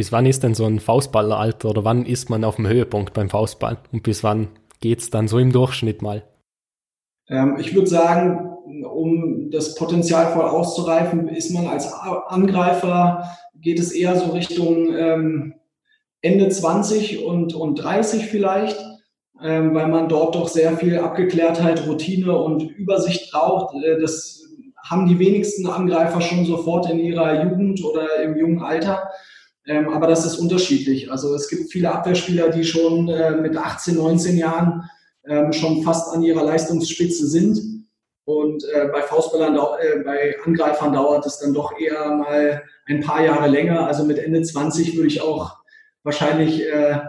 [0.00, 3.28] Bis wann ist denn so ein Faustballeralter oder wann ist man auf dem Höhepunkt beim
[3.28, 4.48] Faustball und bis wann
[4.80, 6.22] geht es dann so im Durchschnitt mal?
[7.28, 8.48] Ähm, ich würde sagen,
[8.90, 13.28] um das Potenzial voll auszureifen, ist man als Angreifer,
[13.60, 15.54] geht es eher so Richtung ähm,
[16.22, 18.82] Ende 20 und, und 30 vielleicht,
[19.42, 23.74] ähm, weil man dort doch sehr viel Abgeklärtheit, Routine und Übersicht braucht.
[23.84, 24.46] Äh, das
[24.82, 29.10] haben die wenigsten Angreifer schon sofort in ihrer Jugend oder im jungen Alter.
[29.70, 31.12] Ähm, aber das ist unterschiedlich.
[31.12, 34.90] Also es gibt viele Abwehrspieler, die schon äh, mit 18, 19 Jahren
[35.24, 37.86] ähm, schon fast an ihrer Leistungsspitze sind.
[38.24, 43.24] Und äh, bei Faustballern, äh, bei Angreifern dauert es dann doch eher mal ein paar
[43.24, 43.86] Jahre länger.
[43.86, 45.58] Also mit Ende 20 würde ich auch
[46.02, 47.02] wahrscheinlich äh,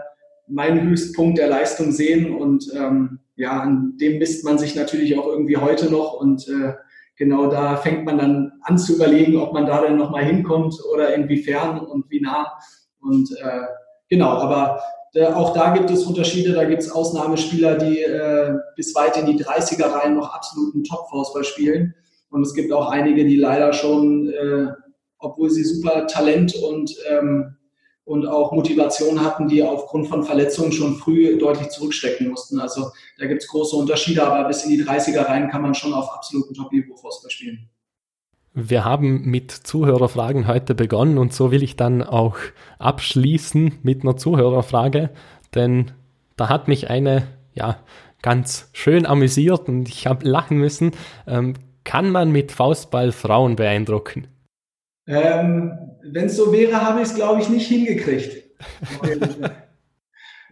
[0.46, 2.32] meinen Höchstpunkt der Leistung sehen.
[2.32, 6.12] Und ähm, ja, an dem misst man sich natürlich auch irgendwie heute noch.
[6.12, 6.74] Und äh,
[7.16, 11.14] genau da fängt man dann an zu überlegen, ob man da dann nochmal hinkommt oder
[11.14, 12.52] inwiefern und wie nah.
[13.00, 13.66] Und äh,
[14.08, 14.80] genau, aber
[15.14, 19.26] äh, auch da gibt es Unterschiede, da gibt es Ausnahmespieler, die äh, bis weit in
[19.26, 21.94] die 30er Reihen noch absoluten Top-Faustball spielen.
[22.30, 24.68] Und es gibt auch einige, die leider schon, äh,
[25.18, 27.56] obwohl sie super Talent und, ähm,
[28.04, 32.58] und auch Motivation hatten, die aufgrund von Verletzungen schon früh deutlich zurückstecken mussten.
[32.58, 35.94] Also da gibt es große Unterschiede, aber bis in die 30er Reihen kann man schon
[35.94, 37.68] auf absolutem Top-Niveau Faustball spielen.
[38.54, 42.36] Wir haben mit Zuhörerfragen heute begonnen und so will ich dann auch
[42.78, 45.10] abschließen mit einer Zuhörerfrage,
[45.54, 45.92] denn
[46.36, 47.78] da hat mich eine ja
[48.20, 50.92] ganz schön amüsiert und ich habe lachen müssen.
[51.26, 54.28] Ähm, kann man mit Faustball Frauen beeindrucken?
[55.06, 58.44] Ähm, Wenn es so wäre, habe ich es glaube ich nicht hingekriegt.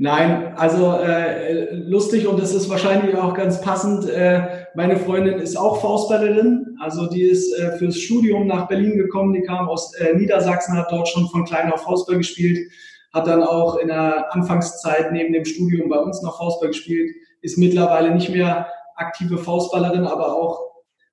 [0.03, 4.09] Nein, also äh, lustig und das ist wahrscheinlich auch ganz passend.
[4.09, 9.34] Äh, meine Freundin ist auch Faustballerin, also die ist äh, fürs Studium nach Berlin gekommen,
[9.34, 12.70] die kam aus äh, Niedersachsen, hat dort schon von klein auf Faustball gespielt,
[13.12, 17.11] hat dann auch in der Anfangszeit neben dem Studium bei uns noch Faustball gespielt,
[17.42, 20.70] ist mittlerweile nicht mehr aktive Faustballerin, aber auch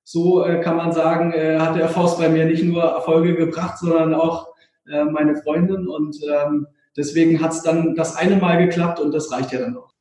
[0.08, 3.78] so äh, kann man sagen, äh, hat der Faust bei mir nicht nur Erfolge gebracht,
[3.78, 4.48] sondern auch
[4.86, 6.66] äh, meine Freundin und ähm,
[6.98, 9.94] Deswegen hat es dann das eine Mal geklappt und das reicht ja dann auch.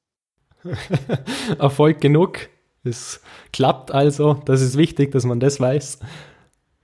[1.59, 2.49] Erfolg genug.
[2.83, 3.21] Es
[3.53, 4.33] klappt also.
[4.45, 5.99] Das ist wichtig, dass man das weiß.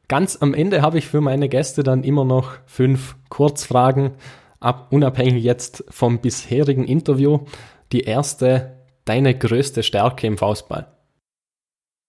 [0.08, 4.12] Ganz am Ende habe ich für meine Gäste dann immer noch fünf Kurzfragen,
[4.60, 7.40] ab, unabhängig jetzt vom bisherigen Interview.
[7.92, 10.92] Die erste, deine größte Stärke im Faustball?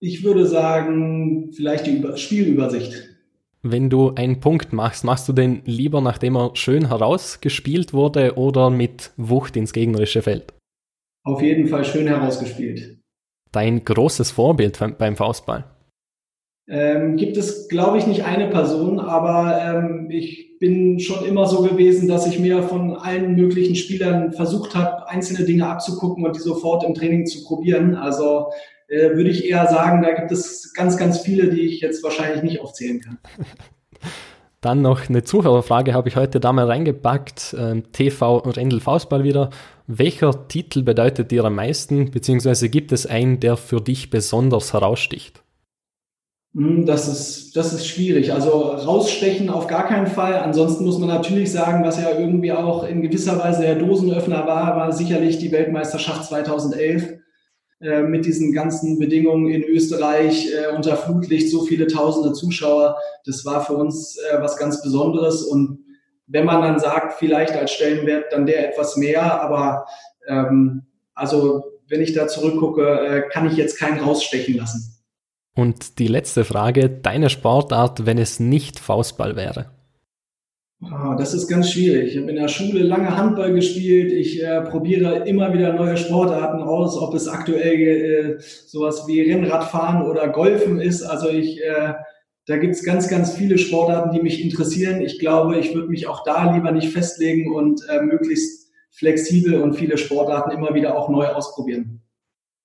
[0.05, 3.15] Ich würde sagen, vielleicht die Spielübersicht
[3.65, 8.69] wenn du einen Punkt machst, machst du den lieber, nachdem er schön herausgespielt wurde oder
[8.69, 10.53] mit Wucht ins gegnerische Feld?
[11.25, 12.99] Auf jeden Fall schön herausgespielt.
[13.53, 15.65] Dein großes Vorbild beim Faustball?
[16.69, 21.63] Ähm, gibt es, glaube ich, nicht eine Person, aber ähm, ich bin schon immer so
[21.63, 26.41] gewesen, dass ich mir von allen möglichen Spielern versucht habe, einzelne Dinge abzugucken und die
[26.41, 27.95] sofort im Training zu probieren.
[27.95, 28.51] Also
[28.95, 32.43] äh, würde ich eher sagen, da gibt es ganz, ganz viele, die ich jetzt wahrscheinlich
[32.43, 33.19] nicht aufzählen kann.
[34.61, 37.55] Dann noch eine Zuhörerfrage habe ich heute da mal reingepackt.
[37.59, 39.51] Ähm, TV Rendel Faustball wieder.
[39.87, 45.43] Welcher Titel bedeutet dir am meisten, beziehungsweise gibt es einen, der für dich besonders heraussticht?
[46.55, 48.33] Hm, das ist, das ist schwierig.
[48.33, 50.37] Also rausstechen auf gar keinen Fall.
[50.37, 54.77] Ansonsten muss man natürlich sagen, was ja irgendwie auch in gewisser Weise der Dosenöffner war,
[54.77, 57.19] war sicherlich die Weltmeisterschaft 2011
[57.85, 62.97] äh, mit diesen ganzen Bedingungen in Österreich äh, unter Flutlicht, so viele tausende Zuschauer.
[63.27, 65.43] Das war für uns äh, was ganz Besonderes.
[65.43, 65.85] Und
[66.27, 69.85] wenn man dann sagt, vielleicht als Stellenwert dann der etwas mehr, aber
[70.27, 75.03] ähm, also wenn ich da zurückgucke, äh, kann ich jetzt keinen rausstechen lassen.
[75.55, 79.71] Und die letzte Frage, deine Sportart, wenn es nicht Faustball wäre?
[80.93, 82.13] Oh, das ist ganz schwierig.
[82.13, 84.13] Ich habe in der Schule lange Handball gespielt.
[84.13, 90.03] Ich äh, probiere immer wieder neue Sportarten aus, ob es aktuell äh, sowas wie Rennradfahren
[90.03, 91.03] oder Golfen ist.
[91.03, 91.95] Also ich, äh,
[92.47, 95.01] da gibt es ganz, ganz viele Sportarten, die mich interessieren.
[95.01, 99.75] Ich glaube, ich würde mich auch da lieber nicht festlegen und äh, möglichst flexibel und
[99.75, 102.03] viele Sportarten immer wieder auch neu ausprobieren.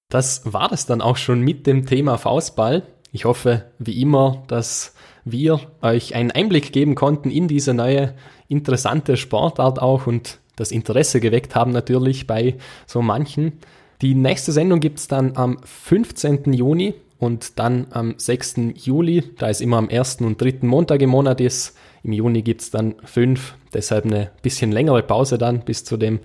[0.10, 2.84] Das war das dann auch schon mit dem Thema Faustball.
[3.12, 4.94] Ich hoffe, wie immer, dass
[5.32, 8.14] wir euch einen Einblick geben konnten in diese neue
[8.48, 12.56] interessante Sportart auch und das Interesse geweckt haben natürlich bei
[12.86, 13.54] so manchen.
[14.02, 16.54] Die nächste Sendung gibt es dann am 15.
[16.54, 18.56] Juni und dann am 6.
[18.76, 21.78] Juli, da es immer am ersten und dritten Montag im Monat ist.
[22.04, 26.20] Im Juni gibt es dann fünf, deshalb eine bisschen längere Pause dann bis zu dem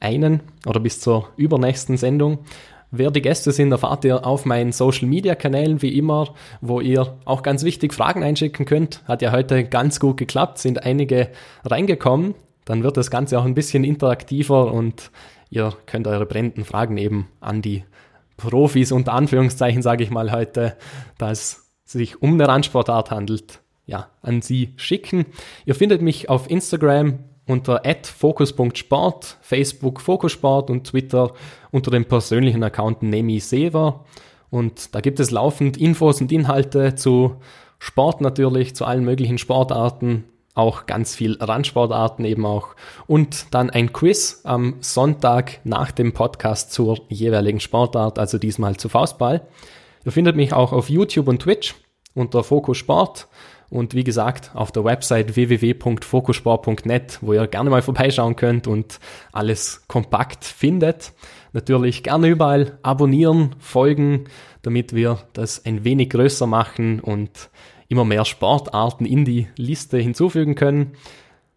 [0.00, 2.38] einen oder bis zur übernächsten Sendung.
[2.92, 7.18] Wer die Gäste sind, erfahrt ihr auf meinen Social Media Kanälen wie immer, wo ihr
[7.24, 9.06] auch ganz wichtig Fragen einschicken könnt.
[9.06, 11.30] Hat ja heute ganz gut geklappt, sind einige
[11.64, 12.34] reingekommen.
[12.64, 15.10] Dann wird das Ganze auch ein bisschen interaktiver und
[15.50, 17.84] ihr könnt eure brennenden Fragen eben an die
[18.36, 20.76] Profis unter Anführungszeichen, sage ich mal heute,
[21.18, 25.26] da es sich um eine Randsportart handelt, ja, an sie schicken.
[25.64, 27.20] Ihr findet mich auf Instagram
[27.50, 31.32] unter @focus.sport, Facebook Fokussport und Twitter
[31.70, 34.04] unter dem persönlichen Account Nemi Sever.
[34.50, 37.36] Und da gibt es laufend Infos und Inhalte zu
[37.78, 40.24] Sport natürlich, zu allen möglichen Sportarten,
[40.54, 42.68] auch ganz viel Randsportarten eben auch.
[43.06, 48.88] Und dann ein Quiz am Sonntag nach dem Podcast zur jeweiligen Sportart, also diesmal zu
[48.88, 49.46] Faustball.
[50.04, 51.74] Ihr findet mich auch auf YouTube und Twitch
[52.14, 53.28] unter Fokus Sport
[53.70, 58.98] und wie gesagt, auf der Website www.fokussport.net, wo ihr gerne mal vorbeischauen könnt und
[59.32, 61.12] alles kompakt findet.
[61.52, 64.24] Natürlich gerne überall abonnieren, folgen,
[64.62, 67.50] damit wir das ein wenig größer machen und
[67.88, 70.92] immer mehr Sportarten in die Liste hinzufügen können.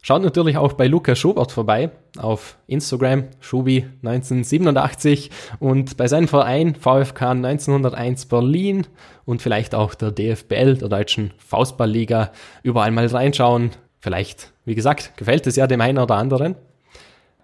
[0.05, 5.29] Schaut natürlich auch bei Lukas Schubert vorbei auf Instagram, Schubi1987
[5.59, 8.85] und bei seinem Verein VfK 1901 Berlin
[9.23, 12.33] und vielleicht auch der DFBL, der Deutschen Faustballliga,
[12.63, 13.71] überall mal reinschauen.
[14.01, 16.55] Vielleicht, wie gesagt, gefällt es ja dem einen oder anderen.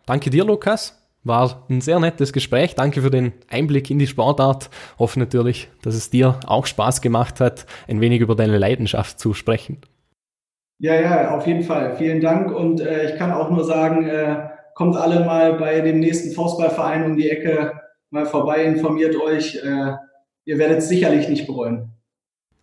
[0.05, 1.01] Danke dir, Lukas.
[1.24, 2.76] War ein sehr nettes Gespräch.
[2.76, 4.70] Danke für den Einblick in die Sportart.
[4.97, 9.34] Hoffe natürlich, dass es dir auch Spaß gemacht hat, ein wenig über deine Leidenschaft zu
[9.34, 9.78] sprechen.
[10.80, 11.98] Ja, ja, auf jeden Fall.
[11.98, 12.52] Vielen Dank.
[12.56, 17.04] Und äh, ich kann auch nur sagen, äh, kommt alle mal bei dem nächsten Faustballverein
[17.04, 17.74] um die Ecke
[18.12, 19.56] mal vorbei, informiert euch.
[19.56, 19.94] Äh,
[20.46, 21.92] ihr werdet es sicherlich nicht bereuen.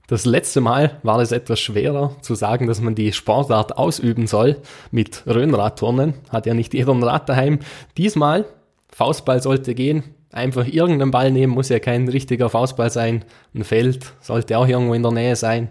[0.08, 4.56] Das letzte Mal war es etwas schwerer zu sagen, dass man die Sportart ausüben soll
[4.90, 6.14] mit Röhnradturnen.
[6.30, 7.58] Hat ja nicht jeder ein Rad daheim.
[7.96, 8.46] Diesmal,
[8.88, 10.04] Faustball sollte gehen.
[10.30, 13.24] Einfach irgendeinen Ball nehmen, muss ja kein richtiger Faustball sein.
[13.54, 15.68] Ein Feld sollte auch irgendwo in der Nähe sein.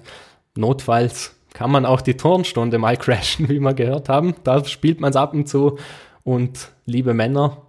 [0.58, 4.36] Notfalls kann man auch die Turnstunde mal crashen, wie wir gehört haben.
[4.43, 5.80] Da spielt man es ab und zu.
[6.24, 7.62] Und liebe Männer,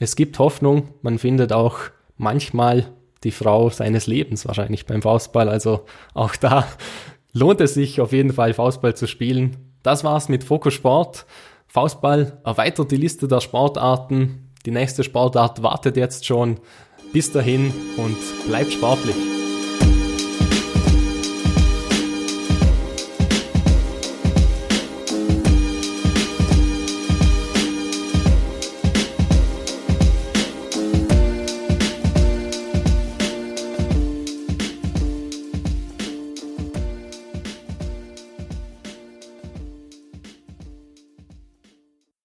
[0.00, 0.88] es gibt Hoffnung.
[1.02, 1.78] Man findet auch
[2.16, 2.86] manchmal
[3.24, 5.50] die Frau seines Lebens wahrscheinlich beim Faustball.
[5.50, 5.84] Also
[6.14, 6.66] auch da
[7.32, 9.74] lohnt es sich auf jeden Fall, Faustball zu spielen.
[9.82, 11.26] Das war's mit Fokus Sport.
[11.68, 14.50] Faustball erweitert die Liste der Sportarten.
[14.64, 16.58] Die nächste Sportart wartet jetzt schon.
[17.12, 18.16] Bis dahin und
[18.48, 19.35] bleibt sportlich.